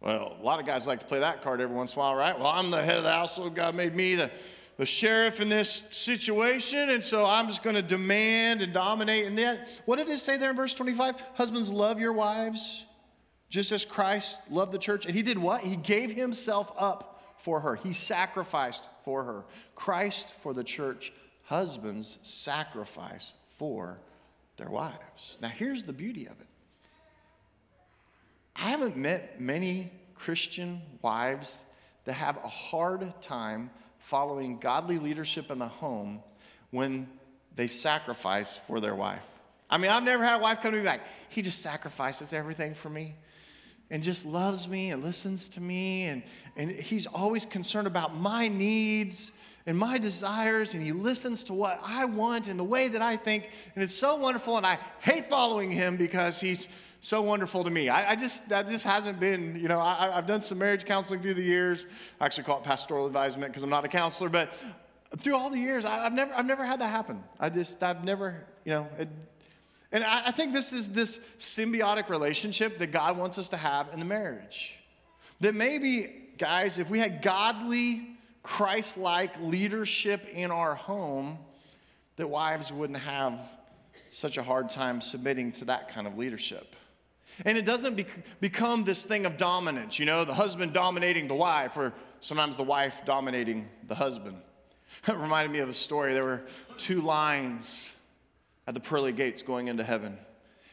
Well, 0.00 0.36
a 0.40 0.42
lot 0.42 0.58
of 0.58 0.66
guys 0.66 0.88
like 0.88 1.00
to 1.00 1.06
play 1.06 1.20
that 1.20 1.42
card 1.42 1.60
every 1.60 1.76
once 1.76 1.92
in 1.92 1.98
a 1.98 2.00
while, 2.00 2.16
right? 2.16 2.36
Well, 2.36 2.48
I'm 2.48 2.70
the 2.70 2.82
head 2.82 2.96
of 2.96 3.04
the 3.04 3.12
household. 3.12 3.54
God 3.54 3.76
made 3.76 3.94
me 3.94 4.16
the 4.16 4.30
the 4.80 4.86
sheriff 4.86 5.42
in 5.42 5.50
this 5.50 5.84
situation, 5.90 6.88
and 6.88 7.04
so 7.04 7.26
I'm 7.26 7.48
just 7.48 7.62
going 7.62 7.76
to 7.76 7.82
demand 7.82 8.62
and 8.62 8.72
dominate. 8.72 9.26
And 9.26 9.36
then, 9.36 9.60
what 9.84 9.96
did 9.96 10.08
it 10.08 10.18
say 10.18 10.38
there 10.38 10.48
in 10.48 10.56
verse 10.56 10.72
25? 10.72 11.20
Husbands, 11.34 11.70
love 11.70 12.00
your 12.00 12.14
wives, 12.14 12.86
just 13.50 13.72
as 13.72 13.84
Christ 13.84 14.40
loved 14.48 14.72
the 14.72 14.78
church. 14.78 15.04
And 15.04 15.14
he 15.14 15.20
did 15.20 15.36
what? 15.36 15.60
He 15.60 15.76
gave 15.76 16.14
himself 16.14 16.72
up 16.78 17.22
for 17.36 17.60
her, 17.60 17.74
he 17.74 17.92
sacrificed 17.92 18.86
for 19.04 19.24
her. 19.24 19.44
Christ 19.74 20.32
for 20.32 20.54
the 20.54 20.64
church, 20.64 21.12
husbands 21.44 22.16
sacrifice 22.22 23.34
for 23.48 24.00
their 24.56 24.70
wives. 24.70 25.36
Now, 25.42 25.48
here's 25.48 25.82
the 25.82 25.92
beauty 25.92 26.24
of 26.24 26.40
it 26.40 26.46
I 28.56 28.70
haven't 28.70 28.96
met 28.96 29.42
many 29.42 29.92
Christian 30.14 30.80
wives 31.02 31.66
that 32.06 32.14
have 32.14 32.38
a 32.38 32.48
hard 32.48 33.12
time 33.20 33.68
following 34.00 34.58
godly 34.58 34.98
leadership 34.98 35.50
in 35.50 35.58
the 35.58 35.68
home 35.68 36.20
when 36.70 37.08
they 37.54 37.68
sacrifice 37.68 38.56
for 38.56 38.80
their 38.80 38.94
wife. 38.94 39.24
I 39.68 39.78
mean, 39.78 39.90
I've 39.90 40.02
never 40.02 40.24
had 40.24 40.40
a 40.40 40.42
wife 40.42 40.60
come 40.62 40.72
to 40.72 40.78
me 40.78 40.84
back. 40.84 41.06
He 41.28 41.42
just 41.42 41.62
sacrifices 41.62 42.32
everything 42.32 42.74
for 42.74 42.90
me 42.90 43.14
and 43.90 44.02
just 44.02 44.26
loves 44.26 44.68
me 44.68 44.90
and 44.90 45.02
listens 45.02 45.48
to 45.50 45.60
me. 45.60 46.04
And, 46.04 46.22
and 46.56 46.70
he's 46.70 47.06
always 47.06 47.46
concerned 47.46 47.86
about 47.86 48.16
my 48.16 48.48
needs 48.48 49.30
and 49.66 49.78
my 49.78 49.98
desires. 49.98 50.74
And 50.74 50.82
he 50.82 50.92
listens 50.92 51.44
to 51.44 51.52
what 51.52 51.80
I 51.84 52.04
want 52.04 52.48
and 52.48 52.58
the 52.58 52.64
way 52.64 52.88
that 52.88 53.02
I 53.02 53.16
think. 53.16 53.50
And 53.74 53.84
it's 53.84 53.94
so 53.94 54.16
wonderful. 54.16 54.56
And 54.56 54.66
I 54.66 54.78
hate 55.00 55.28
following 55.28 55.70
him 55.70 55.96
because 55.96 56.40
he's 56.40 56.68
so 57.00 57.22
wonderful 57.22 57.64
to 57.64 57.70
me. 57.70 57.88
I, 57.88 58.10
I, 58.10 58.16
just, 58.16 58.48
that 58.50 58.68
just 58.68 58.84
hasn't 58.84 59.18
been, 59.18 59.58
you 59.58 59.68
know, 59.68 59.80
I, 59.80 60.10
have 60.12 60.26
done 60.26 60.42
some 60.42 60.58
marriage 60.58 60.84
counseling 60.84 61.20
through 61.20 61.34
the 61.34 61.42
years. 61.42 61.86
I 62.20 62.26
actually 62.26 62.44
call 62.44 62.58
it 62.58 62.64
pastoral 62.64 63.06
advisement 63.06 63.52
because 63.52 63.62
I'm 63.62 63.70
not 63.70 63.84
a 63.84 63.88
counselor, 63.88 64.28
but 64.28 64.52
through 65.16 65.34
all 65.34 65.50
the 65.50 65.58
years, 65.58 65.84
I, 65.84 66.04
have 66.04 66.12
never, 66.12 66.32
I've 66.34 66.46
never 66.46 66.64
had 66.64 66.80
that 66.80 66.90
happen. 66.90 67.22
I 67.38 67.48
just, 67.48 67.82
I've 67.82 68.04
never, 68.04 68.46
you 68.64 68.72
know, 68.72 68.88
it, 68.98 69.08
and 69.92 70.04
I, 70.04 70.26
I 70.26 70.30
think 70.30 70.52
this 70.52 70.72
is 70.72 70.90
this 70.90 71.18
symbiotic 71.38 72.10
relationship 72.10 72.78
that 72.78 72.92
God 72.92 73.16
wants 73.16 73.38
us 73.38 73.48
to 73.48 73.56
have 73.56 73.92
in 73.92 73.98
the 73.98 74.04
marriage. 74.04 74.78
That 75.40 75.54
maybe, 75.54 76.28
guys, 76.36 76.78
if 76.78 76.90
we 76.90 76.98
had 76.98 77.22
godly, 77.22 78.08
Christ 78.42 78.98
like 78.98 79.40
leadership 79.40 80.26
in 80.28 80.50
our 80.50 80.74
home, 80.74 81.38
that 82.16 82.28
wives 82.28 82.72
wouldn't 82.72 83.00
have 83.00 83.40
such 84.10 84.36
a 84.38 84.42
hard 84.42 84.68
time 84.68 85.00
submitting 85.00 85.52
to 85.52 85.64
that 85.66 85.88
kind 85.88 86.06
of 86.06 86.18
leadership. 86.18 86.76
And 87.44 87.56
it 87.56 87.64
doesn't 87.64 88.04
become 88.40 88.84
this 88.84 89.04
thing 89.04 89.26
of 89.26 89.36
dominance, 89.36 89.98
you 89.98 90.06
know, 90.06 90.24
the 90.24 90.34
husband 90.34 90.72
dominating 90.72 91.28
the 91.28 91.34
wife, 91.34 91.76
or 91.76 91.92
sometimes 92.20 92.56
the 92.56 92.62
wife 92.62 93.02
dominating 93.04 93.68
the 93.86 93.94
husband. 93.94 94.36
It 95.08 95.16
reminded 95.16 95.52
me 95.52 95.60
of 95.60 95.68
a 95.68 95.74
story. 95.74 96.12
There 96.14 96.24
were 96.24 96.42
two 96.76 97.00
lines 97.00 97.94
at 98.66 98.74
the 98.74 98.80
pearly 98.80 99.12
gates 99.12 99.40
going 99.40 99.68
into 99.68 99.84
heaven. 99.84 100.18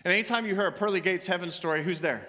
And 0.03 0.11
anytime 0.11 0.45
you 0.47 0.55
hear 0.55 0.67
a 0.67 0.71
pearly 0.71 1.01
gates 1.01 1.27
heaven 1.27 1.51
story, 1.51 1.83
who's 1.83 2.01
there? 2.01 2.27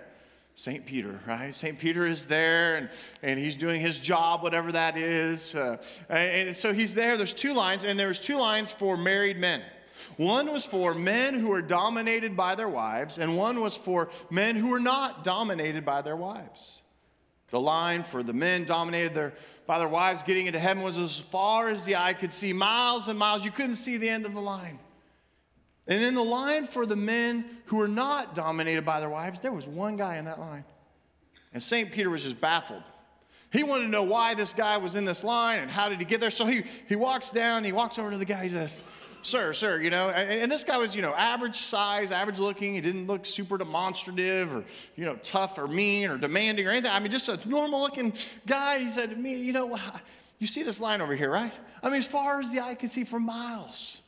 St. 0.54 0.84
Peter, 0.84 1.20
right? 1.24 1.54
St. 1.54 1.78
Peter 1.78 2.04
is 2.04 2.26
there 2.26 2.76
and, 2.76 2.90
and 3.22 3.38
he's 3.38 3.54
doing 3.54 3.80
his 3.80 4.00
job, 4.00 4.42
whatever 4.42 4.72
that 4.72 4.96
is. 4.96 5.54
Uh, 5.54 5.76
and 6.08 6.56
so 6.56 6.72
he's 6.72 6.96
there. 6.96 7.16
There's 7.16 7.32
two 7.32 7.54
lines, 7.54 7.84
and 7.84 7.98
there's 7.98 8.20
two 8.20 8.36
lines 8.36 8.72
for 8.72 8.96
married 8.96 9.38
men. 9.38 9.62
One 10.18 10.52
was 10.52 10.66
for 10.66 10.94
men 10.94 11.34
who 11.34 11.52
are 11.52 11.62
dominated 11.62 12.36
by 12.36 12.56
their 12.56 12.68
wives, 12.68 13.18
and 13.18 13.36
one 13.36 13.60
was 13.60 13.76
for 13.76 14.10
men 14.30 14.56
who 14.56 14.74
are 14.74 14.80
not 14.80 15.22
dominated 15.22 15.84
by 15.84 16.02
their 16.02 16.16
wives. 16.16 16.82
The 17.50 17.60
line 17.60 18.02
for 18.02 18.24
the 18.24 18.32
men 18.32 18.64
dominated 18.64 19.14
their, 19.14 19.32
by 19.64 19.78
their 19.78 19.86
wives 19.86 20.24
getting 20.24 20.48
into 20.48 20.58
heaven 20.58 20.82
was 20.82 20.98
as 20.98 21.16
far 21.16 21.68
as 21.68 21.84
the 21.84 21.94
eye 21.94 22.14
could 22.14 22.32
see, 22.32 22.52
miles 22.52 23.06
and 23.06 23.16
miles. 23.16 23.44
You 23.44 23.52
couldn't 23.52 23.76
see 23.76 23.96
the 23.96 24.08
end 24.08 24.26
of 24.26 24.34
the 24.34 24.40
line. 24.40 24.80
And 25.86 26.02
in 26.02 26.16
the 26.16 26.24
line 26.24 26.66
for 26.66 26.84
the 26.84 26.96
men 26.96 27.44
who 27.66 27.76
were 27.76 27.86
not 27.86 28.34
dominated 28.34 28.84
by 28.84 28.98
their 28.98 29.08
wives, 29.08 29.38
there 29.38 29.52
was 29.52 29.68
one 29.68 29.96
guy 29.96 30.16
in 30.16 30.24
that 30.24 30.40
line. 30.40 30.64
And 31.54 31.62
St. 31.62 31.92
Peter 31.92 32.10
was 32.10 32.24
just 32.24 32.40
baffled. 32.40 32.82
He 33.52 33.62
wanted 33.62 33.84
to 33.84 33.90
know 33.90 34.02
why 34.02 34.34
this 34.34 34.52
guy 34.52 34.78
was 34.78 34.96
in 34.96 35.04
this 35.04 35.22
line 35.22 35.60
and 35.60 35.70
how 35.70 35.88
did 35.88 36.00
he 36.00 36.04
get 36.04 36.18
there. 36.18 36.30
So 36.30 36.44
he, 36.44 36.64
he 36.88 36.96
walks 36.96 37.30
down, 37.30 37.62
he 37.62 37.70
walks 37.70 38.00
over 38.00 38.10
to 38.10 38.18
the 38.18 38.24
guy, 38.24 38.42
he 38.42 38.48
says, 38.48 38.82
Sir, 39.22 39.52
sir, 39.52 39.80
you 39.80 39.90
know, 39.90 40.10
and, 40.10 40.42
and 40.42 40.52
this 40.52 40.64
guy 40.64 40.76
was, 40.76 40.94
you 40.94 41.02
know, 41.02 41.14
average 41.14 41.56
size, 41.56 42.10
average 42.10 42.38
looking. 42.38 42.74
He 42.74 42.80
didn't 42.80 43.06
look 43.06 43.26
super 43.26 43.58
demonstrative 43.58 44.54
or, 44.54 44.64
you 44.96 45.04
know, 45.04 45.16
tough 45.16 45.58
or 45.58 45.66
mean 45.66 46.08
or 46.08 46.16
demanding 46.16 46.66
or 46.66 46.70
anything. 46.70 46.90
I 46.90 47.00
mean, 47.00 47.10
just 47.10 47.28
a 47.28 47.48
normal 47.48 47.80
looking 47.80 48.12
guy. 48.46 48.78
He 48.78 48.88
said 48.88 49.10
to 49.10 49.16
me, 49.16 49.36
You 49.36 49.52
know, 49.52 49.76
you 50.38 50.46
see 50.46 50.62
this 50.62 50.80
line 50.80 51.00
over 51.00 51.14
here, 51.14 51.30
right? 51.30 51.52
I 51.82 51.88
mean, 51.88 51.98
as 51.98 52.06
far 52.06 52.40
as 52.40 52.52
the 52.52 52.60
eye 52.60 52.74
can 52.74 52.88
see 52.88 53.04
for 53.04 53.20
miles 53.20 54.02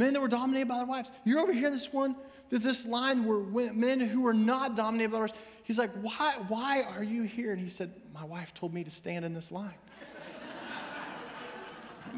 men 0.00 0.14
that 0.14 0.20
were 0.20 0.28
dominated 0.28 0.66
by 0.66 0.78
their 0.78 0.86
wives. 0.86 1.12
You're 1.24 1.40
over 1.40 1.52
here, 1.52 1.70
this 1.70 1.92
one, 1.92 2.16
this 2.48 2.86
line 2.86 3.24
where 3.24 3.72
men 3.72 4.00
who 4.00 4.22
were 4.22 4.34
not 4.34 4.74
dominated 4.74 5.10
by 5.10 5.18
their 5.18 5.26
wives. 5.26 5.38
He's 5.62 5.78
like, 5.78 5.92
why, 6.00 6.34
why 6.48 6.82
are 6.82 7.04
you 7.04 7.22
here? 7.22 7.52
And 7.52 7.60
he 7.60 7.68
said, 7.68 7.92
My 8.12 8.24
wife 8.24 8.52
told 8.54 8.74
me 8.74 8.82
to 8.82 8.90
stand 8.90 9.24
in 9.24 9.34
this 9.34 9.52
line. 9.52 9.74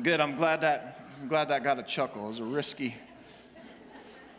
Good, 0.03 0.21
I'm 0.21 0.37
glad 0.37 0.63
that 0.63 1.02
I'm 1.23 1.29
glad 1.29 1.51
that 1.51 1.63
got 1.63 1.79
a 1.79 1.85
chuckle. 1.85 2.25
It 2.25 2.27
was 2.27 2.41
a 2.41 2.45
risky, 2.45 2.97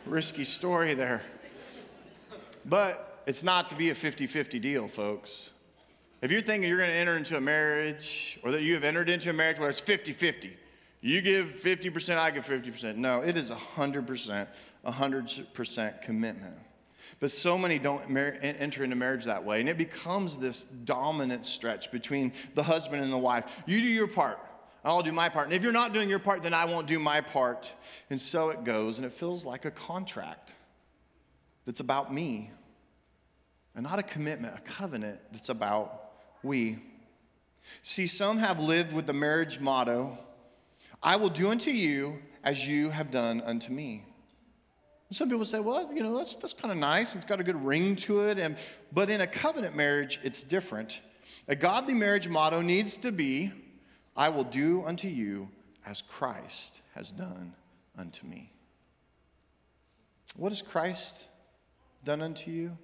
risky 0.04 0.44
story 0.44 0.92
there. 0.92 1.22
But 2.66 3.22
it's 3.26 3.42
not 3.42 3.68
to 3.68 3.74
be 3.74 3.88
a 3.88 3.94
50-50 3.94 4.60
deal, 4.60 4.86
folks. 4.86 5.48
If 6.20 6.30
you're 6.30 6.42
thinking 6.42 6.68
you're 6.68 6.76
going 6.76 6.90
to 6.90 6.94
enter 6.94 7.16
into 7.16 7.38
a 7.38 7.40
marriage 7.40 8.38
or 8.42 8.50
that 8.50 8.60
you 8.60 8.74
have 8.74 8.84
entered 8.84 9.08
into 9.08 9.30
a 9.30 9.32
marriage 9.32 9.58
where 9.58 9.70
it's 9.70 9.80
50 9.80 10.12
50, 10.12 10.54
you 11.00 11.22
give 11.22 11.46
50%, 11.46 12.18
I 12.18 12.30
give 12.30 12.44
50%. 12.44 12.96
No, 12.96 13.22
it 13.22 13.38
is 13.38 13.50
100%, 13.50 14.46
100% 14.86 16.02
commitment. 16.02 16.54
But 17.18 17.30
so 17.30 17.56
many 17.56 17.78
don't 17.78 18.10
mar- 18.10 18.36
enter 18.42 18.84
into 18.84 18.94
marriage 18.94 19.24
that 19.24 19.42
way, 19.42 19.60
and 19.60 19.70
it 19.70 19.78
becomes 19.78 20.36
this 20.36 20.64
dominant 20.64 21.46
stretch 21.46 21.90
between 21.90 22.34
the 22.54 22.62
husband 22.62 23.02
and 23.02 23.10
the 23.10 23.16
wife. 23.16 23.62
You 23.64 23.80
do 23.80 23.86
your 23.86 24.06
part, 24.06 24.38
I'll 24.84 25.02
do 25.02 25.12
my 25.12 25.28
part. 25.28 25.46
And 25.46 25.54
if 25.54 25.62
you're 25.62 25.72
not 25.72 25.92
doing 25.92 26.08
your 26.08 26.18
part, 26.18 26.42
then 26.42 26.52
I 26.52 26.66
won't 26.66 26.86
do 26.86 26.98
my 26.98 27.20
part. 27.20 27.72
And 28.10 28.20
so 28.20 28.50
it 28.50 28.64
goes, 28.64 28.98
and 28.98 29.06
it 29.06 29.12
feels 29.12 29.44
like 29.44 29.64
a 29.64 29.70
contract 29.70 30.54
that's 31.64 31.80
about 31.80 32.12
me, 32.12 32.50
and 33.74 33.84
not 33.84 33.98
a 33.98 34.02
commitment, 34.02 34.54
a 34.56 34.60
covenant 34.60 35.20
that's 35.32 35.48
about 35.48 36.12
we. 36.42 36.78
See, 37.82 38.06
some 38.06 38.38
have 38.38 38.60
lived 38.60 38.92
with 38.92 39.06
the 39.06 39.14
marriage 39.14 39.58
motto 39.58 40.18
I 41.04 41.16
will 41.16 41.28
do 41.28 41.50
unto 41.50 41.70
you 41.70 42.18
as 42.42 42.66
you 42.66 42.88
have 42.88 43.10
done 43.10 43.42
unto 43.42 43.70
me. 43.70 44.06
some 45.10 45.28
people 45.28 45.44
say, 45.44 45.60
well, 45.60 45.92
you 45.92 46.02
know, 46.02 46.16
that's, 46.16 46.34
that's 46.36 46.54
kind 46.54 46.72
of 46.72 46.78
nice. 46.78 47.14
It's 47.14 47.26
got 47.26 47.40
a 47.40 47.44
good 47.44 47.62
ring 47.62 47.94
to 47.96 48.20
it. 48.22 48.38
And, 48.38 48.56
but 48.90 49.10
in 49.10 49.20
a 49.20 49.26
covenant 49.26 49.76
marriage, 49.76 50.18
it's 50.22 50.42
different. 50.42 51.02
A 51.46 51.54
godly 51.54 51.92
marriage 51.92 52.26
motto 52.26 52.62
needs 52.62 52.96
to 52.98 53.12
be, 53.12 53.52
I 54.16 54.28
will 54.28 54.44
do 54.44 54.84
unto 54.84 55.08
you 55.08 55.48
as 55.86 56.02
Christ 56.02 56.80
has 56.94 57.10
done 57.10 57.54
unto 57.98 58.26
me. 58.26 58.52
What 60.36 60.50
has 60.50 60.62
Christ 60.62 61.26
done 62.04 62.22
unto 62.22 62.50
you? 62.50 62.76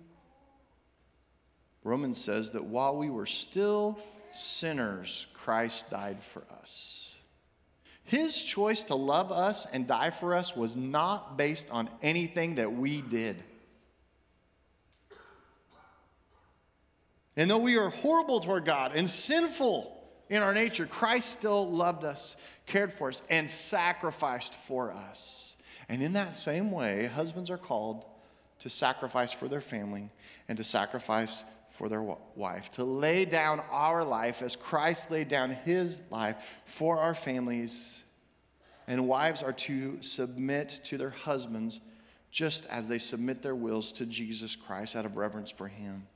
Romans 1.83 2.23
says 2.23 2.51
that 2.51 2.65
while 2.65 2.97
we 2.97 3.09
were 3.11 3.27
still 3.27 3.99
sinners, 4.33 5.27
Christ 5.33 5.91
died 5.91 6.23
for 6.23 6.43
us. 6.61 7.17
His 8.05 8.43
choice 8.43 8.85
to 8.85 8.95
love 8.97 9.31
us 9.31 9.67
and 9.67 9.87
die 9.87 10.11
for 10.11 10.35
us 10.35 10.57
was 10.57 10.77
not 10.77 11.39
based 11.39 11.71
on 11.71 11.89
anything 12.03 12.57
that 12.57 12.73
we 12.73 13.03
did. 13.03 13.43
And 17.37 17.49
though 17.49 17.59
we 17.59 17.79
are 17.79 17.89
horrible 17.89 18.41
toward 18.41 18.65
God 18.65 18.93
and 18.95 19.09
sinful 19.09 20.00
in 20.31 20.43
our 20.43 20.55
nature, 20.55 20.87
Christ 20.87 21.31
still 21.31 21.69
loved 21.69 22.05
us, 22.05 22.37
cared 22.65 22.93
for 22.93 23.09
us, 23.09 23.23
and 23.29 23.51
sacrificed 23.51 24.55
for 24.55 24.93
us. 24.93 25.57
And 25.89 26.03
in 26.03 26.13
that 26.13 26.37
same 26.37 26.71
way, 26.71 27.07
husbands 27.07 27.51
are 27.51 27.59
called 27.59 28.05
to 28.61 28.71
sacrifice 28.71 29.33
for 29.33 29.49
their 29.49 29.61
family 29.61 30.09
and 30.49 30.57
to 30.57 30.65
sacrifice 30.65 31.43
for 31.69 31.89
their 31.89 32.03
wife, 32.37 32.71
to 32.73 32.85
lay 32.85 33.25
down 33.25 33.61
our 33.71 34.05
life 34.05 34.41
as 34.41 34.55
Christ 34.55 35.11
laid 35.11 35.29
down 35.29 35.51
his 35.51 36.01
life 36.11 36.61
for 36.65 36.99
our 36.99 37.15
families. 37.15 38.05
And 38.87 39.09
wives 39.09 39.43
are 39.43 39.53
to 39.53 40.01
submit 40.01 40.81
to 40.85 40.97
their 40.97 41.11
husbands 41.11 41.81
just 42.31 42.67
as 42.67 42.89
they 42.89 42.99
submit 42.99 43.43
their 43.43 43.57
wills 43.57 43.91
to 43.93 44.07
Jesus 44.07 44.55
Christ 44.55 44.95
out 44.95 45.07
of 45.07 45.17
reverence 45.17 45.51
for 45.51 45.67
him. 45.67 46.07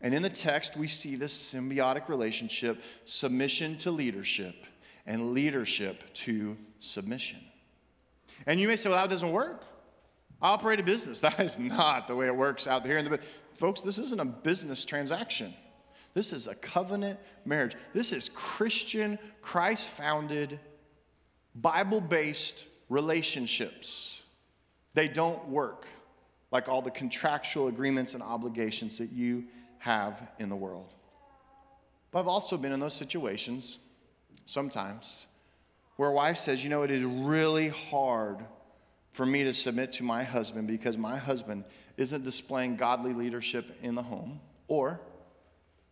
And 0.00 0.14
in 0.14 0.22
the 0.22 0.30
text, 0.30 0.76
we 0.76 0.88
see 0.88 1.16
this 1.16 1.54
symbiotic 1.54 2.08
relationship 2.08 2.82
submission 3.04 3.78
to 3.78 3.90
leadership 3.90 4.66
and 5.06 5.32
leadership 5.32 6.04
to 6.14 6.56
submission. 6.78 7.38
And 8.46 8.60
you 8.60 8.68
may 8.68 8.76
say, 8.76 8.90
well, 8.90 9.00
that 9.00 9.08
doesn't 9.08 9.32
work. 9.32 9.64
I 10.42 10.50
operate 10.50 10.80
a 10.80 10.82
business. 10.82 11.20
That 11.26 11.40
is 11.40 11.58
not 11.58 12.08
the 12.08 12.16
way 12.16 12.26
it 12.26 12.36
works 12.36 12.66
out 12.66 12.84
here 12.84 12.98
in 12.98 13.04
the 13.04 13.20
Folks, 13.54 13.80
this 13.80 13.98
isn't 13.98 14.20
a 14.20 14.26
business 14.26 14.84
transaction. 14.84 15.54
This 16.12 16.32
is 16.32 16.46
a 16.46 16.54
covenant 16.54 17.18
marriage. 17.46 17.74
This 17.94 18.12
is 18.12 18.28
Christian, 18.28 19.18
Christ 19.40 19.88
founded, 19.88 20.60
Bible 21.54 22.02
based 22.02 22.66
relationships. 22.90 24.22
They 24.92 25.08
don't 25.08 25.48
work 25.48 25.86
like 26.50 26.68
all 26.68 26.82
the 26.82 26.90
contractual 26.90 27.68
agreements 27.68 28.14
and 28.14 28.22
obligations 28.22 28.98
that 28.98 29.10
you 29.10 29.44
have 29.86 30.20
in 30.40 30.48
the 30.48 30.56
world. 30.56 30.92
But 32.10 32.18
I've 32.18 32.28
also 32.28 32.56
been 32.56 32.72
in 32.72 32.80
those 32.80 32.94
situations 32.94 33.78
sometimes 34.44 35.26
where 35.94 36.08
a 36.10 36.12
wife 36.12 36.38
says, 36.38 36.64
You 36.64 36.70
know, 36.70 36.82
it 36.82 36.90
is 36.90 37.04
really 37.04 37.68
hard 37.68 38.38
for 39.12 39.24
me 39.24 39.44
to 39.44 39.54
submit 39.54 39.92
to 39.92 40.02
my 40.02 40.24
husband 40.24 40.66
because 40.66 40.98
my 40.98 41.16
husband 41.16 41.64
isn't 41.96 42.24
displaying 42.24 42.76
godly 42.76 43.12
leadership 43.12 43.78
in 43.80 43.94
the 43.94 44.02
home 44.02 44.40
or 44.66 45.00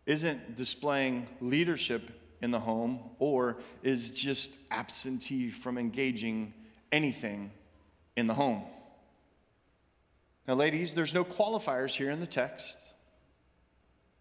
isn't 0.05 0.57
displaying 0.57 1.27
leadership 1.39 2.11
in 2.41 2.51
the 2.51 2.59
home 2.59 2.99
or 3.17 3.57
is 3.81 4.11
just 4.11 4.57
absentee 4.71 5.49
from 5.49 5.77
engaging 5.77 6.53
anything 6.91 7.49
in 8.17 8.27
the 8.27 8.33
home. 8.33 8.61
Now, 10.49 10.55
ladies, 10.55 10.93
there's 10.93 11.13
no 11.13 11.23
qualifiers 11.23 11.95
here 11.95 12.11
in 12.11 12.19
the 12.19 12.27
text. 12.27 12.85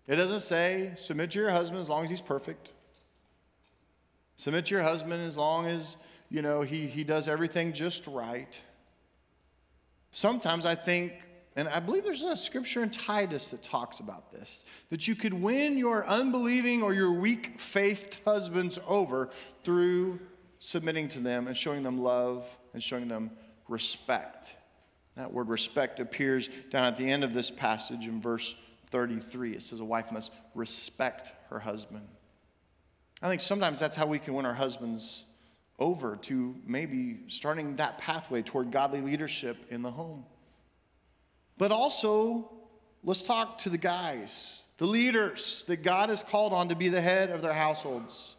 It 0.07 0.17
doesn't 0.17 0.41
say 0.41 0.93
submit 0.97 1.31
to 1.33 1.39
your 1.39 1.51
husband 1.51 1.81
as 1.81 1.89
long 1.89 2.05
as 2.05 2.11
he's 2.11 2.21
perfect. 2.21 2.73
Submit 4.37 4.67
to 4.67 4.75
your 4.75 4.83
husband 4.83 5.23
as 5.23 5.37
long 5.37 5.67
as, 5.67 5.97
you 6.29 6.43
know, 6.43 6.63
he, 6.63 6.87
he 6.87 7.05
does 7.05 7.29
everything 7.29 7.73
just 7.73 8.07
right. 8.07 8.61
Sometimes 10.11 10.67
I 10.67 10.75
think, 10.75 11.13
and 11.57 11.69
I 11.69 11.81
believe 11.81 12.05
there's 12.05 12.23
a 12.23 12.37
scripture 12.37 12.83
in 12.83 12.91
Titus 12.91 13.51
that 13.51 13.63
talks 13.63 14.01
about 14.01 14.31
this, 14.31 14.65
that 14.91 15.09
you 15.09 15.15
could 15.15 15.35
win 15.35 15.79
your 15.79 16.07
unbelieving 16.07 16.83
or 16.83 16.93
your 16.93 17.13
weak 17.13 17.59
faithed 17.59 18.19
husbands 18.25 18.79
over 18.87 19.31
through 19.63 20.21
submitting 20.59 21.09
to 21.09 21.21
them 21.21 21.47
and 21.47 21.57
showing 21.57 21.83
them 21.83 21.99
love 21.99 22.57
and 22.75 22.83
showing 22.83 23.09
them 23.09 23.31
respect. 23.69 24.55
That 25.17 25.33
word 25.33 25.49
respect 25.49 26.01
appears 26.01 26.49
down 26.71 26.85
at 26.85 26.97
the 26.97 27.09
end 27.09 27.23
of 27.23 27.33
this 27.33 27.51
passage 27.51 28.07
in 28.07 28.21
verse 28.21 28.57
33. 28.95 29.55
It 29.55 29.63
says 29.65 29.81
a 29.81 29.85
wife 29.85 30.13
must 30.13 30.33
respect 30.55 31.33
her 31.51 31.59
husband. 31.59 32.07
I 33.21 33.29
think 33.29 33.41
sometimes 33.41 33.81
that's 33.81 33.97
how 33.97 34.07
we 34.07 34.21
can 34.21 34.35
win 34.35 34.47
our 34.47 34.55
husbands 34.55 35.25
over 35.81 36.15
to 36.23 36.55
maybe 36.65 37.19
starting 37.27 37.75
that 37.77 37.99
pathway 37.99 38.43
toward 38.43 38.71
godly 38.71 39.01
leadership 39.01 39.57
in 39.69 39.83
the 39.83 39.91
home. 39.91 40.25
But 41.59 41.73
also, 41.73 42.53
let's 43.03 43.25
talk 43.25 43.59
to 43.59 43.69
the 43.69 43.79
guys, 43.79 44.69
the 44.79 44.87
leaders 44.87 45.65
that 45.67 45.83
God 45.83 46.09
has 46.09 46.23
called 46.23 46.53
on 46.53 46.69
to 46.69 46.77
be 46.77 46.89
the 46.89 47.01
head 47.01 47.31
of 47.31 47.43
their 47.43 47.53
households. 47.53 48.37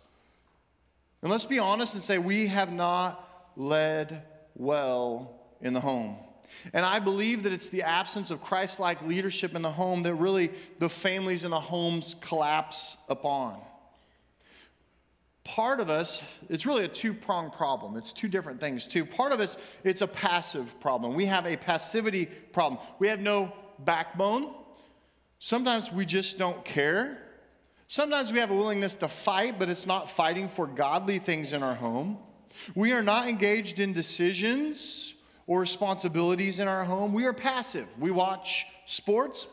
And 1.21 1.29
let's 1.29 1.43
be 1.43 1.59
honest 1.59 1.95
and 1.95 2.01
say 2.01 2.17
we 2.17 2.47
have 2.47 2.71
not 2.71 3.51
led 3.57 4.23
well 4.55 5.37
in 5.59 5.73
the 5.73 5.81
home. 5.81 6.15
And 6.73 6.85
I 6.85 6.99
believe 6.99 7.43
that 7.43 7.53
it's 7.53 7.69
the 7.69 7.83
absence 7.83 8.31
of 8.31 8.41
Christ 8.41 8.79
like 8.79 9.01
leadership 9.01 9.55
in 9.55 9.61
the 9.61 9.71
home 9.71 10.03
that 10.03 10.15
really 10.15 10.51
the 10.79 10.89
families 10.89 11.43
in 11.43 11.51
the 11.51 11.59
homes 11.59 12.15
collapse 12.21 12.97
upon. 13.09 13.59
Part 15.43 15.79
of 15.79 15.91
us, 15.91 16.23
it's 16.49 16.65
really 16.65 16.85
a 16.85 16.87
two 16.87 17.13
pronged 17.13 17.51
problem. 17.51 17.97
It's 17.97 18.13
two 18.13 18.27
different 18.27 18.59
things, 18.59 18.87
too. 18.87 19.05
Part 19.05 19.31
of 19.31 19.39
us, 19.39 19.57
it's 19.83 20.01
a 20.01 20.07
passive 20.07 20.79
problem. 20.79 21.13
We 21.13 21.27
have 21.27 21.45
a 21.45 21.55
passivity 21.55 22.25
problem. 22.25 22.81
We 22.97 23.09
have 23.09 23.21
no 23.21 23.53
backbone. 23.77 24.51
Sometimes 25.37 25.91
we 25.91 26.05
just 26.05 26.39
don't 26.39 26.65
care. 26.65 27.19
Sometimes 27.87 28.33
we 28.33 28.39
have 28.39 28.49
a 28.49 28.55
willingness 28.55 28.95
to 28.97 29.07
fight, 29.07 29.59
but 29.59 29.69
it's 29.69 29.85
not 29.85 30.09
fighting 30.09 30.47
for 30.47 30.65
godly 30.65 31.19
things 31.19 31.53
in 31.53 31.61
our 31.61 31.75
home. 31.75 32.17
We 32.73 32.93
are 32.93 33.03
not 33.03 33.27
engaged 33.27 33.79
in 33.79 33.93
decisions 33.93 35.13
or 35.47 35.59
responsibilities 35.59 36.59
in 36.59 36.67
our 36.67 36.83
home. 36.83 37.13
We 37.13 37.25
are 37.25 37.33
passive. 37.33 37.87
We 37.99 38.11
watch 38.11 38.65
sports, 38.85 39.47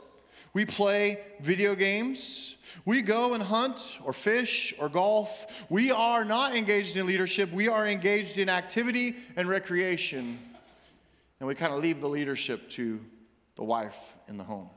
we 0.55 0.65
play 0.65 1.21
video 1.41 1.75
games, 1.75 2.57
we 2.85 3.03
go 3.03 3.35
and 3.35 3.43
hunt 3.43 3.99
or 4.05 4.13
fish 4.13 4.75
or 4.79 4.89
golf. 4.89 5.67
We 5.69 5.91
are 5.91 6.25
not 6.25 6.57
engaged 6.57 6.97
in 6.97 7.07
leadership, 7.07 7.53
we 7.53 7.69
are 7.69 7.87
engaged 7.87 8.39
in 8.39 8.49
activity 8.49 9.17
and 9.37 9.49
recreation. 9.49 10.39
And 11.41 11.49
we 11.49 11.55
kind 11.55 11.73
of 11.73 11.81
leave 11.81 12.01
the 12.01 12.09
leadership 12.09 12.71
to 12.71 13.01
the 13.57 13.65
wife 13.65 14.15
in 14.29 14.37
the 14.39 14.45
home. 14.45 14.71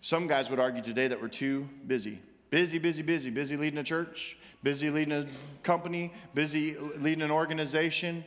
Some 0.00 0.26
guys 0.26 0.48
would 0.50 0.60
argue 0.60 0.82
today 0.82 1.08
that 1.08 1.20
we're 1.20 1.28
too 1.28 1.68
busy. 1.86 2.20
Busy, 2.50 2.78
busy, 2.78 3.02
busy. 3.02 3.30
Busy 3.30 3.56
leading 3.56 3.78
a 3.80 3.82
church, 3.82 4.38
busy 4.62 4.88
leading 4.88 5.12
a 5.12 5.26
company, 5.62 6.12
busy 6.34 6.76
leading 6.76 7.22
an 7.22 7.30
organization. 7.30 8.24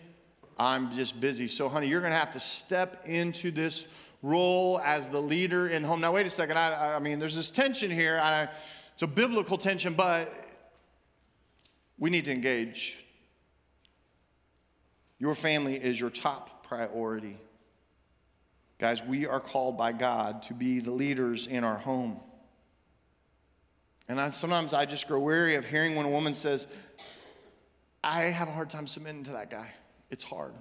I'm 0.60 0.92
just 0.96 1.20
busy. 1.20 1.48
So, 1.48 1.70
honey, 1.70 1.88
you're 1.88 2.02
going 2.02 2.14
to 2.14 2.18
have 2.18 2.32
to 2.32 2.40
step 2.40 3.04
into 3.06 3.52
this 3.52 3.88
role 4.24 4.82
as 4.84 5.10
the 5.10 5.22
leader 5.22 5.68
in 5.68 5.84
home. 5.84 6.02
Now, 6.02 6.14
wait 6.14 6.26
a 6.26 6.30
second. 6.30 6.58
I, 6.58 6.96
I 6.96 7.00
mean, 7.00 7.20
there's 7.20 7.36
this 7.36 7.52
tension 7.52 7.92
here. 7.92 8.20
I, 8.22 8.50
it's 8.94 9.04
a 9.04 9.08
biblical 9.08 9.58
tension, 9.58 9.94
but 9.94 10.34
we 12.00 12.10
need 12.10 12.26
to 12.26 12.32
engage. 12.32 12.98
Your 15.20 15.36
family 15.36 15.76
is 15.76 16.00
your 16.00 16.10
top 16.10 16.66
priority. 16.68 17.38
Guys, 18.80 19.04
we 19.04 19.26
are 19.26 19.40
called 19.40 19.78
by 19.78 19.92
God 19.92 20.44
to 20.44 20.54
be 20.54 20.80
the 20.80 20.92
leaders 20.92 21.48
in 21.48 21.64
our 21.64 21.78
home. 21.78 22.20
And 24.08 24.22
I, 24.22 24.30
sometimes 24.30 24.74
I 24.74 24.86
just 24.86 25.08
grow 25.08 25.20
weary 25.20 25.56
of 25.56 25.66
hearing 25.66 25.96
when 25.96 26.06
a 26.06 26.10
woman 26.10 26.34
says, 26.34 26.68
I 28.04 28.24
have 28.24 28.48
a 28.48 28.52
hard 28.52 28.70
time 28.70 28.88
submitting 28.88 29.24
to 29.26 29.32
that 29.32 29.50
guy. 29.50 29.72
It's 30.10 30.24
hard 30.24 30.54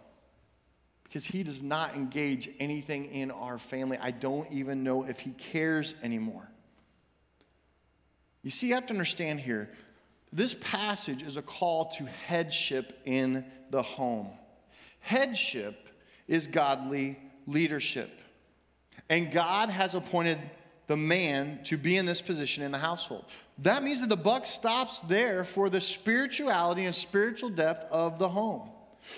because 1.05 1.25
he 1.25 1.43
does 1.43 1.63
not 1.63 1.95
engage 1.95 2.51
anything 2.59 3.07
in 3.07 3.31
our 3.31 3.59
family. 3.59 3.97
I 4.01 4.11
don't 4.11 4.51
even 4.53 4.83
know 4.83 5.05
if 5.05 5.21
he 5.21 5.31
cares 5.31 5.95
anymore. 6.03 6.49
You 8.43 8.51
see, 8.51 8.69
you 8.69 8.75
have 8.75 8.87
to 8.87 8.93
understand 8.93 9.41
here 9.41 9.71
this 10.33 10.55
passage 10.55 11.23
is 11.23 11.37
a 11.37 11.43
call 11.43 11.87
to 11.97 12.05
headship 12.05 13.01
in 13.05 13.45
the 13.71 13.83
home. 13.83 14.29
Headship 15.01 15.89
is 16.27 16.47
godly 16.47 17.19
leadership. 17.47 18.21
And 19.09 19.31
God 19.31 19.71
has 19.71 19.95
appointed 19.95 20.39
the 20.89 20.97
man 20.97 21.61
to 21.65 21.77
be 21.77 21.97
in 21.97 22.07
this 22.07 22.21
position 22.21 22.63
in 22.63 22.73
the 22.73 22.79
household. 22.79 23.25
That 23.59 23.83
means 23.83 24.01
that 24.01 24.09
the 24.09 24.17
buck 24.17 24.47
stops 24.47 25.01
there 25.03 25.45
for 25.45 25.71
the 25.71 25.81
spirituality 25.81 26.85
and 26.85 26.95
spiritual 26.95 27.51
depth 27.51 27.91
of 27.91 28.19
the 28.19 28.29
home. 28.29 28.69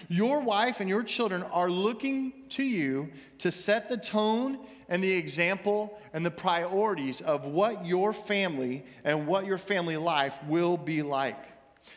Your 0.09 0.41
wife 0.41 0.81
and 0.81 0.89
your 0.89 1.03
children 1.03 1.43
are 1.43 1.71
looking 1.71 2.33
to 2.51 2.63
you 2.63 3.11
to 3.39 3.51
set 3.51 3.89
the 3.89 3.97
tone 3.97 4.59
and 4.89 5.03
the 5.03 5.13
example 5.13 6.01
and 6.13 6.25
the 6.25 6.31
priorities 6.31 7.21
of 7.21 7.47
what 7.47 7.87
your 7.87 8.13
family 8.13 8.85
and 9.05 9.27
what 9.27 9.47
your 9.47 9.59
family 9.59 9.97
life 9.97 10.39
will 10.45 10.77
be 10.77 11.03
like. 11.03 11.43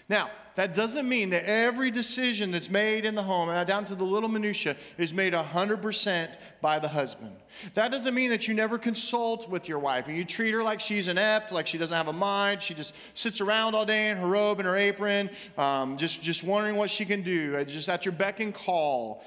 Now, 0.09 0.29
that 0.55 0.73
doesn't 0.73 1.07
mean 1.07 1.29
that 1.29 1.45
every 1.45 1.91
decision 1.91 2.51
that's 2.51 2.69
made 2.69 3.05
in 3.05 3.15
the 3.15 3.23
home, 3.23 3.49
and 3.49 3.67
down 3.67 3.85
to 3.85 3.95
the 3.95 4.03
little 4.03 4.29
minutia, 4.29 4.75
is 4.97 5.13
made 5.13 5.33
100% 5.33 6.39
by 6.61 6.79
the 6.79 6.87
husband. 6.87 7.35
That 7.73 7.91
doesn't 7.91 8.13
mean 8.13 8.31
that 8.31 8.47
you 8.47 8.53
never 8.53 8.77
consult 8.77 9.49
with 9.49 9.69
your 9.69 9.79
wife 9.79 10.07
and 10.07 10.17
you 10.17 10.25
treat 10.25 10.51
her 10.51 10.61
like 10.61 10.79
she's 10.79 11.07
inept, 11.07 11.51
like 11.51 11.67
she 11.67 11.77
doesn't 11.77 11.95
have 11.95 12.09
a 12.09 12.13
mind. 12.13 12.61
She 12.61 12.73
just 12.73 12.95
sits 13.17 13.39
around 13.39 13.75
all 13.75 13.85
day 13.85 14.09
in 14.09 14.17
her 14.17 14.27
robe 14.27 14.59
and 14.59 14.67
her 14.67 14.77
apron, 14.77 15.29
um, 15.57 15.97
just, 15.97 16.21
just 16.21 16.43
wondering 16.43 16.75
what 16.75 16.89
she 16.89 17.05
can 17.05 17.21
do, 17.21 17.55
uh, 17.57 17.63
just 17.63 17.87
at 17.87 18.05
your 18.05 18.13
beck 18.13 18.39
and 18.39 18.53
call. 18.53 19.23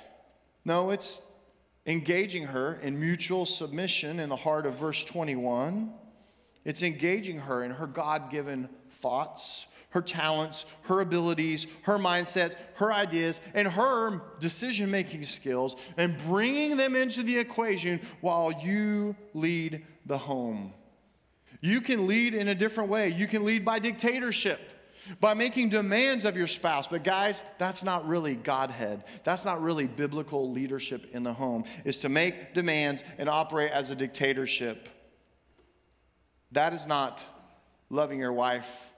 No, 0.64 0.90
it's 0.90 1.22
engaging 1.86 2.44
her 2.44 2.78
in 2.82 2.98
mutual 2.98 3.46
submission 3.46 4.18
in 4.18 4.28
the 4.28 4.36
heart 4.36 4.66
of 4.66 4.74
verse 4.74 5.04
21. 5.04 5.92
It's 6.64 6.82
engaging 6.82 7.40
her 7.40 7.62
in 7.62 7.72
her 7.72 7.86
God 7.86 8.30
given 8.30 8.68
thoughts 8.90 9.66
her 9.94 10.02
talents, 10.02 10.66
her 10.82 11.00
abilities, 11.00 11.68
her 11.82 11.98
mindset, 11.98 12.56
her 12.74 12.92
ideas, 12.92 13.40
and 13.54 13.68
her 13.68 14.20
decision 14.40 14.90
making 14.90 15.22
skills, 15.22 15.76
and 15.96 16.18
bringing 16.18 16.76
them 16.76 16.96
into 16.96 17.22
the 17.22 17.38
equation 17.38 18.00
while 18.20 18.52
you 18.52 19.14
lead 19.34 19.86
the 20.04 20.18
home. 20.18 20.74
You 21.60 21.80
can 21.80 22.08
lead 22.08 22.34
in 22.34 22.48
a 22.48 22.56
different 22.56 22.90
way. 22.90 23.08
You 23.10 23.28
can 23.28 23.44
lead 23.44 23.64
by 23.64 23.78
dictatorship, 23.78 24.60
by 25.20 25.34
making 25.34 25.68
demands 25.68 26.24
of 26.24 26.36
your 26.36 26.48
spouse. 26.48 26.88
But, 26.88 27.04
guys, 27.04 27.44
that's 27.58 27.84
not 27.84 28.04
really 28.08 28.34
Godhead. 28.34 29.04
That's 29.22 29.44
not 29.44 29.62
really 29.62 29.86
biblical 29.86 30.50
leadership 30.50 31.06
in 31.14 31.22
the 31.22 31.32
home, 31.32 31.66
is 31.84 32.00
to 32.00 32.08
make 32.08 32.52
demands 32.52 33.04
and 33.16 33.28
operate 33.28 33.70
as 33.70 33.90
a 33.90 33.94
dictatorship. 33.94 34.88
That 36.50 36.72
is 36.72 36.84
not 36.84 37.24
loving 37.90 38.18
your 38.18 38.32
wife 38.32 38.90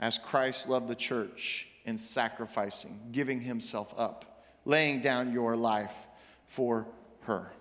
as 0.00 0.18
Christ 0.18 0.68
loved 0.68 0.88
the 0.88 0.94
church 0.94 1.68
in 1.84 1.98
sacrificing, 1.98 3.00
giving 3.12 3.40
himself 3.40 3.94
up, 3.96 4.42
laying 4.64 5.00
down 5.00 5.32
your 5.32 5.56
life 5.56 6.06
for 6.46 6.86
her. 7.22 7.52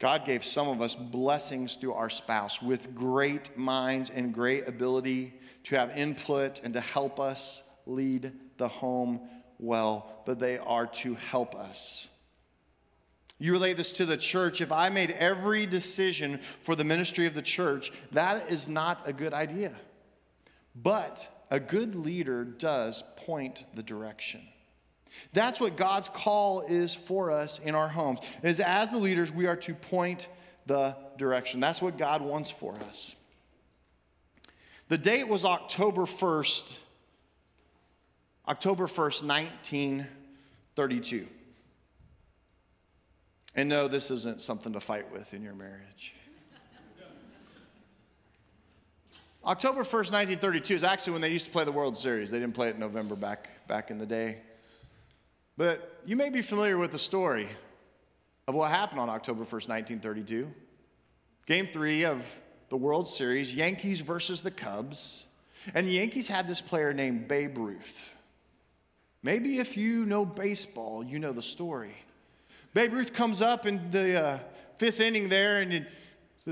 God 0.00 0.24
gave 0.24 0.44
some 0.44 0.68
of 0.68 0.80
us 0.80 0.94
blessings 0.94 1.74
through 1.74 1.94
our 1.94 2.10
spouse 2.10 2.62
with 2.62 2.94
great 2.94 3.56
minds 3.56 4.10
and 4.10 4.32
great 4.32 4.68
ability 4.68 5.34
to 5.64 5.76
have 5.76 5.96
input 5.96 6.60
and 6.62 6.72
to 6.74 6.80
help 6.80 7.18
us 7.18 7.64
lead 7.84 8.32
the 8.58 8.68
home 8.68 9.20
well, 9.58 10.22
but 10.24 10.38
they 10.38 10.58
are 10.58 10.86
to 10.86 11.14
help 11.14 11.56
us. 11.56 12.08
You 13.40 13.52
relate 13.52 13.76
this 13.76 13.92
to 13.94 14.06
the 14.06 14.16
church. 14.16 14.60
If 14.60 14.72
I 14.72 14.88
made 14.88 15.12
every 15.12 15.66
decision 15.66 16.38
for 16.38 16.74
the 16.74 16.84
ministry 16.84 17.26
of 17.26 17.34
the 17.34 17.42
church, 17.42 17.92
that 18.12 18.50
is 18.50 18.68
not 18.68 19.06
a 19.06 19.12
good 19.12 19.32
idea. 19.32 19.72
But 20.82 21.28
a 21.50 21.60
good 21.60 21.94
leader 21.94 22.44
does 22.44 23.02
point 23.16 23.64
the 23.74 23.82
direction. 23.82 24.40
That's 25.32 25.60
what 25.60 25.76
God's 25.76 26.08
call 26.08 26.62
is 26.62 26.94
for 26.94 27.30
us 27.30 27.58
in 27.58 27.74
our 27.74 27.88
homes. 27.88 28.20
Is 28.42 28.60
as 28.60 28.92
the 28.92 28.98
leaders 28.98 29.32
we 29.32 29.46
are 29.46 29.56
to 29.56 29.74
point 29.74 30.28
the 30.66 30.96
direction. 31.16 31.60
That's 31.60 31.80
what 31.80 31.96
God 31.96 32.22
wants 32.22 32.50
for 32.50 32.74
us. 32.88 33.16
The 34.88 34.98
date 34.98 35.28
was 35.28 35.44
October 35.44 36.02
1st, 36.02 36.76
October 38.46 38.86
1st, 38.86 39.24
1932. 39.24 41.26
And 43.54 43.68
no, 43.68 43.88
this 43.88 44.10
isn't 44.10 44.40
something 44.40 44.72
to 44.74 44.80
fight 44.80 45.12
with 45.12 45.34
in 45.34 45.42
your 45.42 45.54
marriage. 45.54 46.14
October 49.44 49.82
1st, 49.82 50.12
1932 50.12 50.74
is 50.74 50.82
actually 50.82 51.12
when 51.12 51.22
they 51.22 51.30
used 51.30 51.46
to 51.46 51.52
play 51.52 51.64
the 51.64 51.72
World 51.72 51.96
Series. 51.96 52.30
They 52.30 52.40
didn't 52.40 52.54
play 52.54 52.68
it 52.68 52.74
in 52.74 52.80
November 52.80 53.14
back, 53.14 53.66
back 53.68 53.90
in 53.90 53.98
the 53.98 54.06
day. 54.06 54.38
But 55.56 56.00
you 56.04 56.16
may 56.16 56.28
be 56.28 56.42
familiar 56.42 56.76
with 56.76 56.90
the 56.90 56.98
story 56.98 57.48
of 58.48 58.54
what 58.54 58.70
happened 58.70 59.00
on 59.00 59.08
October 59.08 59.44
1st, 59.44 59.68
1932. 59.68 60.52
Game 61.46 61.66
three 61.66 62.04
of 62.04 62.24
the 62.68 62.76
World 62.76 63.08
Series, 63.08 63.54
Yankees 63.54 64.00
versus 64.00 64.42
the 64.42 64.50
Cubs. 64.50 65.26
And 65.74 65.86
the 65.86 65.92
Yankees 65.92 66.28
had 66.28 66.48
this 66.48 66.60
player 66.60 66.92
named 66.92 67.28
Babe 67.28 67.56
Ruth. 67.56 68.14
Maybe 69.22 69.58
if 69.58 69.76
you 69.76 70.04
know 70.04 70.24
baseball, 70.24 71.04
you 71.04 71.18
know 71.18 71.32
the 71.32 71.42
story. 71.42 71.94
Babe 72.74 72.92
Ruth 72.92 73.12
comes 73.12 73.40
up 73.40 73.66
in 73.66 73.90
the 73.90 74.22
uh, 74.22 74.38
fifth 74.76 75.00
inning 75.00 75.28
there, 75.28 75.60
and 75.60 75.86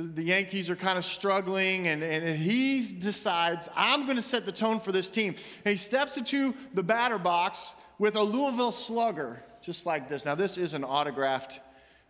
the 0.03 0.23
Yankees 0.23 0.69
are 0.69 0.77
kind 0.77 0.99
of 0.99 1.05
struggling, 1.05 1.89
and, 1.89 2.03
and 2.03 2.39
he 2.39 2.81
decides, 2.81 3.69
I'm 3.75 4.05
going 4.05 4.17
to 4.17 4.23
set 4.23 4.45
the 4.45 4.53
tone 4.53 4.79
for 4.79 4.93
this 4.93 5.09
team. 5.09 5.35
And 5.65 5.71
he 5.71 5.77
steps 5.77 6.19
into 6.19 6.55
the 6.75 6.83
batter 6.83 7.19
box 7.19 7.75
with 7.99 8.15
a 8.15 8.23
Louisville 8.23 8.73
slugger, 8.73 9.43
just 9.63 9.87
like 9.87 10.09
this. 10.09 10.27
Now, 10.27 10.35
this 10.35 10.59
is 10.59 10.75
an 10.75 10.85
autographed 10.85 11.61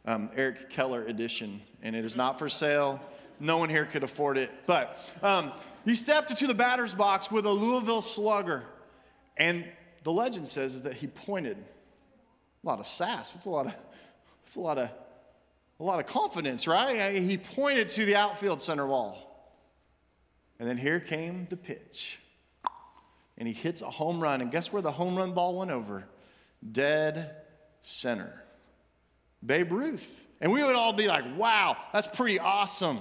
um, 0.05 0.31
Eric 0.35 0.69
Keller 0.69 1.05
edition, 1.05 1.63
and 1.83 1.95
it 1.95 2.05
is 2.05 2.17
not 2.17 2.39
for 2.41 2.49
sale. 2.49 3.01
No 3.39 3.59
one 3.59 3.69
here 3.69 3.85
could 3.85 4.03
afford 4.03 4.37
it. 4.37 4.51
But 4.67 4.99
um, 5.23 5.53
he 5.85 5.95
stepped 5.95 6.31
into 6.31 6.49
the 6.49 6.55
batter's 6.55 6.95
box 6.95 7.31
with 7.31 7.47
a 7.47 7.53
Louisville 7.53 8.03
slugger, 8.03 8.65
and 9.37 9.65
the 10.03 10.13
legend 10.13 10.49
says 10.49 10.83
that 10.83 10.95
he 10.95 11.07
pointed. 11.07 11.57
A 12.65 12.67
lot 12.67 12.81
of 12.81 12.87
sass. 12.87 13.37
It's 13.37 13.45
a 13.45 13.51
lot 13.51 13.67
of 13.67 13.75
It's 14.45 14.57
a 14.57 14.61
lot 14.61 14.79
of 14.79 14.91
a 15.79 15.85
lot 15.85 16.01
of 16.01 16.07
confidence, 16.07 16.67
right? 16.67 17.17
He 17.21 17.37
pointed 17.37 17.91
to 17.91 18.05
the 18.05 18.17
outfield 18.17 18.63
center 18.63 18.87
wall. 18.87 19.23
And 20.59 20.69
then 20.69 20.79
here 20.79 21.01
came 21.01 21.47
the 21.51 21.57
pitch. 21.57 22.19
And 23.37 23.47
he 23.47 23.53
hits 23.53 23.83
a 23.83 23.91
home 23.91 24.21
run. 24.21 24.41
And 24.41 24.51
guess 24.51 24.73
where 24.73 24.81
the 24.81 24.93
home 24.93 25.17
run 25.17 25.33
ball 25.33 25.59
went 25.59 25.71
over? 25.71 26.09
Dead 26.73 27.37
center. 27.83 28.43
Babe 29.45 29.71
Ruth. 29.73 30.27
And 30.41 30.51
we 30.53 30.65
would 30.65 30.75
all 30.75 30.95
be 30.95 31.09
like, 31.09 31.25
wow, 31.37 31.77
that's 31.93 32.07
pretty 32.07 32.39
awesome. 32.39 32.99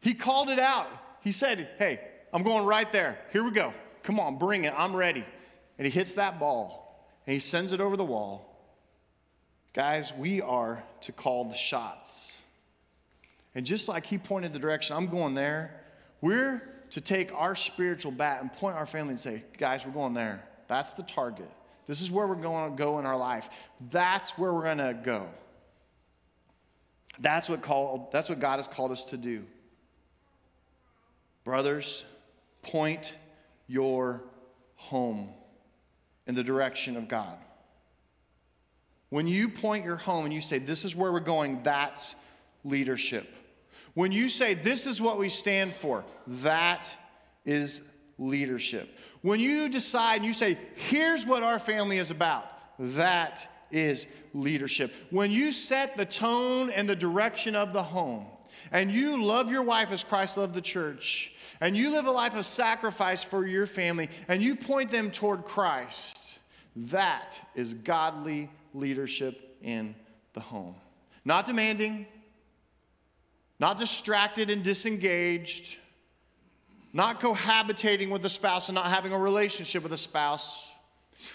He 0.00 0.12
called 0.12 0.50
it 0.50 0.58
out. 0.58 0.88
He 1.22 1.32
said, 1.32 1.70
hey, 1.78 2.00
I'm 2.32 2.42
going 2.42 2.66
right 2.66 2.90
there. 2.92 3.18
Here 3.32 3.42
we 3.42 3.50
go. 3.50 3.72
Come 4.02 4.20
on, 4.20 4.36
bring 4.36 4.64
it. 4.64 4.74
I'm 4.76 4.94
ready. 4.94 5.24
And 5.78 5.86
he 5.86 5.90
hits 5.90 6.14
that 6.16 6.38
ball 6.38 7.08
and 7.26 7.32
he 7.32 7.38
sends 7.38 7.72
it 7.72 7.80
over 7.80 7.96
the 7.96 8.04
wall. 8.04 8.53
Guys, 9.74 10.14
we 10.14 10.40
are 10.40 10.82
to 11.00 11.12
call 11.12 11.44
the 11.44 11.56
shots. 11.56 12.40
And 13.56 13.66
just 13.66 13.88
like 13.88 14.06
he 14.06 14.18
pointed 14.18 14.52
the 14.52 14.58
direction, 14.60 14.96
I'm 14.96 15.08
going 15.08 15.34
there. 15.34 15.80
We're 16.20 16.62
to 16.90 17.00
take 17.00 17.32
our 17.34 17.56
spiritual 17.56 18.12
bat 18.12 18.40
and 18.40 18.52
point 18.52 18.76
our 18.76 18.86
family 18.86 19.10
and 19.10 19.20
say, 19.20 19.42
guys, 19.58 19.84
we're 19.84 19.92
going 19.92 20.14
there. 20.14 20.44
That's 20.68 20.92
the 20.92 21.02
target. 21.02 21.50
This 21.86 22.00
is 22.00 22.10
where 22.10 22.26
we're 22.26 22.36
going 22.36 22.70
to 22.70 22.76
go 22.76 23.00
in 23.00 23.04
our 23.04 23.16
life. 23.16 23.50
That's 23.90 24.38
where 24.38 24.54
we're 24.54 24.62
going 24.62 24.78
to 24.78 24.98
go. 25.02 25.28
That's 27.18 27.48
what, 27.48 27.60
called, 27.60 28.12
that's 28.12 28.28
what 28.28 28.38
God 28.38 28.56
has 28.56 28.68
called 28.68 28.92
us 28.92 29.04
to 29.06 29.16
do. 29.16 29.44
Brothers, 31.42 32.04
point 32.62 33.16
your 33.66 34.22
home 34.76 35.30
in 36.28 36.36
the 36.36 36.44
direction 36.44 36.96
of 36.96 37.08
God. 37.08 37.38
When 39.14 39.28
you 39.28 39.48
point 39.48 39.84
your 39.84 39.94
home 39.94 40.24
and 40.24 40.34
you 40.34 40.40
say, 40.40 40.58
This 40.58 40.84
is 40.84 40.96
where 40.96 41.12
we're 41.12 41.20
going, 41.20 41.62
that's 41.62 42.16
leadership. 42.64 43.36
When 43.94 44.10
you 44.10 44.28
say, 44.28 44.54
This 44.54 44.88
is 44.88 45.00
what 45.00 45.18
we 45.18 45.28
stand 45.28 45.72
for, 45.72 46.04
that 46.26 46.92
is 47.44 47.82
leadership. 48.18 48.98
When 49.22 49.38
you 49.38 49.68
decide 49.68 50.16
and 50.16 50.24
you 50.24 50.32
say, 50.32 50.58
Here's 50.74 51.28
what 51.28 51.44
our 51.44 51.60
family 51.60 51.98
is 51.98 52.10
about, 52.10 52.44
that 52.80 53.48
is 53.70 54.08
leadership. 54.32 54.92
When 55.10 55.30
you 55.30 55.52
set 55.52 55.96
the 55.96 56.06
tone 56.06 56.70
and 56.70 56.88
the 56.88 56.96
direction 56.96 57.54
of 57.54 57.72
the 57.72 57.84
home, 57.84 58.26
and 58.72 58.90
you 58.90 59.22
love 59.22 59.48
your 59.48 59.62
wife 59.62 59.92
as 59.92 60.02
Christ 60.02 60.38
loved 60.38 60.54
the 60.54 60.60
church, 60.60 61.32
and 61.60 61.76
you 61.76 61.90
live 61.90 62.06
a 62.06 62.10
life 62.10 62.34
of 62.34 62.46
sacrifice 62.46 63.22
for 63.22 63.46
your 63.46 63.68
family, 63.68 64.10
and 64.26 64.42
you 64.42 64.56
point 64.56 64.90
them 64.90 65.12
toward 65.12 65.44
Christ, 65.44 66.40
that 66.74 67.38
is 67.54 67.74
godly 67.74 68.50
leadership 68.74 69.56
in 69.62 69.94
the 70.34 70.40
home. 70.40 70.74
Not 71.24 71.46
demanding, 71.46 72.06
not 73.58 73.78
distracted 73.78 74.50
and 74.50 74.62
disengaged, 74.62 75.78
not 76.92 77.20
cohabitating 77.20 78.10
with 78.10 78.22
the 78.22 78.28
spouse 78.28 78.68
and 78.68 78.74
not 78.74 78.86
having 78.86 79.12
a 79.12 79.18
relationship 79.18 79.82
with 79.82 79.92
a 79.92 79.98
spouse, 79.98 80.74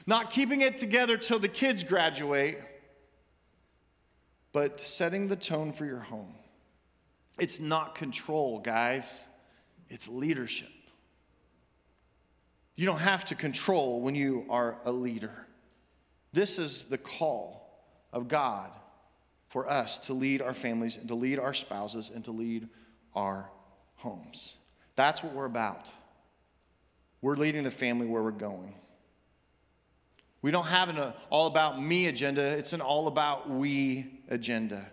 not 0.05 0.29
keeping 0.29 0.61
it 0.61 0.77
together 0.77 1.17
till 1.17 1.39
the 1.39 1.47
kids 1.47 1.83
graduate, 1.83 2.61
but 4.51 4.79
setting 4.79 5.27
the 5.27 5.35
tone 5.35 5.71
for 5.71 5.85
your 5.85 5.99
home. 5.99 6.35
It's 7.39 7.59
not 7.59 7.95
control, 7.95 8.59
guys, 8.59 9.27
it's 9.89 10.07
leadership. 10.07 10.69
You 12.75 12.85
don't 12.85 12.99
have 12.99 13.25
to 13.25 13.35
control 13.35 14.01
when 14.01 14.15
you 14.15 14.45
are 14.49 14.77
a 14.85 14.91
leader. 14.91 15.45
This 16.31 16.59
is 16.59 16.85
the 16.85 16.97
call 16.97 17.85
of 18.13 18.27
God 18.27 18.71
for 19.47 19.69
us 19.69 19.97
to 19.99 20.13
lead 20.13 20.41
our 20.41 20.53
families 20.53 20.97
and 20.97 21.07
to 21.07 21.15
lead 21.15 21.39
our 21.39 21.53
spouses 21.53 22.11
and 22.13 22.23
to 22.25 22.31
lead 22.31 22.69
our 23.15 23.49
homes. 23.95 24.55
That's 24.95 25.23
what 25.23 25.33
we're 25.33 25.45
about. 25.45 25.89
We're 27.21 27.35
leading 27.35 27.63
the 27.63 27.71
family 27.71 28.05
where 28.05 28.21
we're 28.21 28.31
going. 28.31 28.75
We 30.41 30.51
don't 30.51 30.67
have 30.67 30.89
an 30.89 31.13
all 31.29 31.47
about 31.47 31.81
me 31.81 32.07
agenda, 32.07 32.41
it's 32.41 32.73
an 32.73 32.81
all 32.81 33.07
about 33.07 33.49
we 33.49 34.21
agenda. 34.29 34.85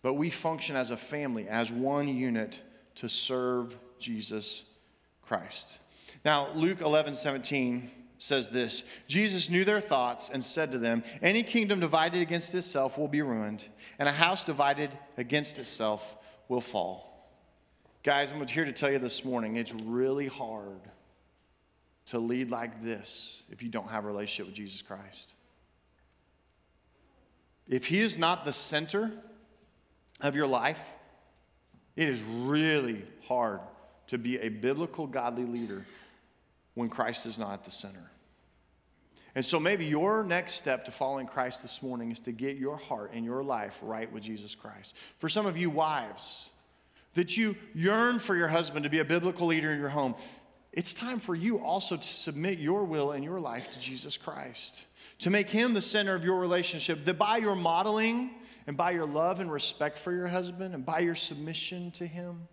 But 0.00 0.14
we 0.14 0.30
function 0.30 0.76
as 0.76 0.90
a 0.90 0.96
family, 0.96 1.48
as 1.48 1.72
one 1.72 2.08
unit 2.08 2.62
to 2.96 3.08
serve 3.08 3.76
Jesus 3.98 4.64
Christ. 5.22 5.78
Now, 6.24 6.50
Luke 6.54 6.80
11 6.80 7.14
17 7.16 7.90
says 8.18 8.50
this 8.50 8.84
Jesus 9.06 9.48
knew 9.48 9.64
their 9.64 9.80
thoughts 9.80 10.28
and 10.28 10.44
said 10.44 10.72
to 10.72 10.78
them, 10.78 11.02
Any 11.22 11.42
kingdom 11.42 11.80
divided 11.80 12.20
against 12.20 12.54
itself 12.54 12.98
will 12.98 13.08
be 13.08 13.22
ruined, 13.22 13.64
and 13.98 14.08
a 14.08 14.12
house 14.12 14.44
divided 14.44 14.90
against 15.16 15.58
itself 15.58 16.16
will 16.48 16.60
fall. 16.60 17.08
Guys, 18.02 18.32
I'm 18.32 18.46
here 18.46 18.64
to 18.64 18.72
tell 18.72 18.90
you 18.90 18.98
this 18.98 19.24
morning 19.24 19.56
it's 19.56 19.72
really 19.72 20.26
hard 20.26 20.80
to 22.06 22.18
lead 22.18 22.50
like 22.50 22.82
this 22.82 23.42
if 23.50 23.62
you 23.62 23.68
don't 23.68 23.90
have 23.90 24.04
a 24.04 24.06
relationship 24.06 24.46
with 24.46 24.54
Jesus 24.54 24.82
Christ. 24.82 25.32
If 27.68 27.86
He 27.86 28.00
is 28.00 28.18
not 28.18 28.44
the 28.44 28.52
center 28.52 29.12
of 30.20 30.34
your 30.34 30.46
life, 30.46 30.92
it 31.96 32.08
is 32.08 32.22
really 32.22 33.04
hard 33.26 33.60
to 34.06 34.18
be 34.18 34.38
a 34.38 34.48
biblical, 34.48 35.06
godly 35.06 35.44
leader 35.44 35.84
when 36.78 36.88
Christ 36.88 37.26
is 37.26 37.40
not 37.40 37.54
at 37.54 37.64
the 37.64 37.72
center. 37.72 38.12
And 39.34 39.44
so 39.44 39.58
maybe 39.58 39.84
your 39.84 40.22
next 40.22 40.54
step 40.54 40.84
to 40.84 40.92
following 40.92 41.26
Christ 41.26 41.60
this 41.60 41.82
morning 41.82 42.12
is 42.12 42.20
to 42.20 42.32
get 42.32 42.56
your 42.56 42.76
heart 42.76 43.10
and 43.12 43.24
your 43.24 43.42
life 43.42 43.80
right 43.82 44.10
with 44.12 44.22
Jesus 44.22 44.54
Christ. 44.54 44.96
For 45.18 45.28
some 45.28 45.44
of 45.44 45.58
you 45.58 45.70
wives, 45.70 46.50
that 47.14 47.36
you 47.36 47.56
yearn 47.74 48.20
for 48.20 48.36
your 48.36 48.46
husband 48.46 48.84
to 48.84 48.90
be 48.90 49.00
a 49.00 49.04
biblical 49.04 49.48
leader 49.48 49.72
in 49.72 49.80
your 49.80 49.88
home, 49.88 50.14
it's 50.72 50.94
time 50.94 51.18
for 51.18 51.34
you 51.34 51.58
also 51.58 51.96
to 51.96 52.04
submit 52.04 52.60
your 52.60 52.84
will 52.84 53.10
and 53.10 53.24
your 53.24 53.40
life 53.40 53.72
to 53.72 53.80
Jesus 53.80 54.16
Christ, 54.16 54.84
to 55.18 55.30
make 55.30 55.50
him 55.50 55.74
the 55.74 55.82
center 55.82 56.14
of 56.14 56.24
your 56.24 56.38
relationship, 56.38 57.04
that 57.06 57.18
by 57.18 57.38
your 57.38 57.56
modeling 57.56 58.30
and 58.68 58.76
by 58.76 58.92
your 58.92 59.06
love 59.06 59.40
and 59.40 59.50
respect 59.50 59.98
for 59.98 60.12
your 60.12 60.28
husband 60.28 60.76
and 60.76 60.86
by 60.86 61.00
your 61.00 61.16
submission 61.16 61.90
to 61.92 62.06
him, 62.06 62.46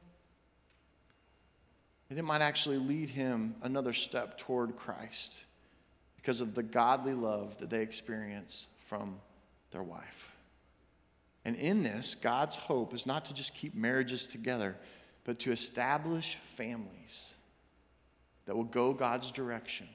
and 2.10 2.20
it 2.20 2.24
might 2.24 2.42
actually 2.42 2.78
lead 2.78 3.10
him 3.10 3.56
another 3.62 3.94
step 3.94 4.38
toward 4.38 4.76
Christ 4.76 5.44
because 6.18 6.42
of 6.42 6.54
the 6.54 6.64
godly 6.64 7.14
love 7.14 7.58
that 7.60 7.70
they 7.70 7.82
experience 7.82 8.68
from 8.80 9.20
their 9.72 9.84
wife. 9.84 10.32
And 11.44 11.56
in 11.56 11.84
this, 11.84 12.16
God's 12.16 12.56
hope 12.56 12.94
is 12.94 13.06
not 13.06 13.26
to 13.26 13.34
just 13.34 13.54
keep 13.54 13.76
marriages 13.76 14.26
together, 14.26 14.76
but 15.24 15.40
to 15.40 15.52
establish 15.52 16.36
families 16.36 17.36
that 18.46 18.56
will 18.56 18.64
go 18.64 18.94
God's 18.94 19.32
direction, 19.32 19.88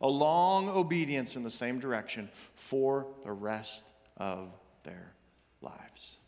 a 0.00 0.08
long 0.08 0.68
obedience 0.68 1.36
in 1.36 1.42
the 1.42 1.50
same 1.50 1.78
direction 1.78 2.28
for 2.54 3.06
the 3.24 3.32
rest 3.32 3.84
of 4.16 4.48
their 4.84 5.12
lives. 5.60 6.18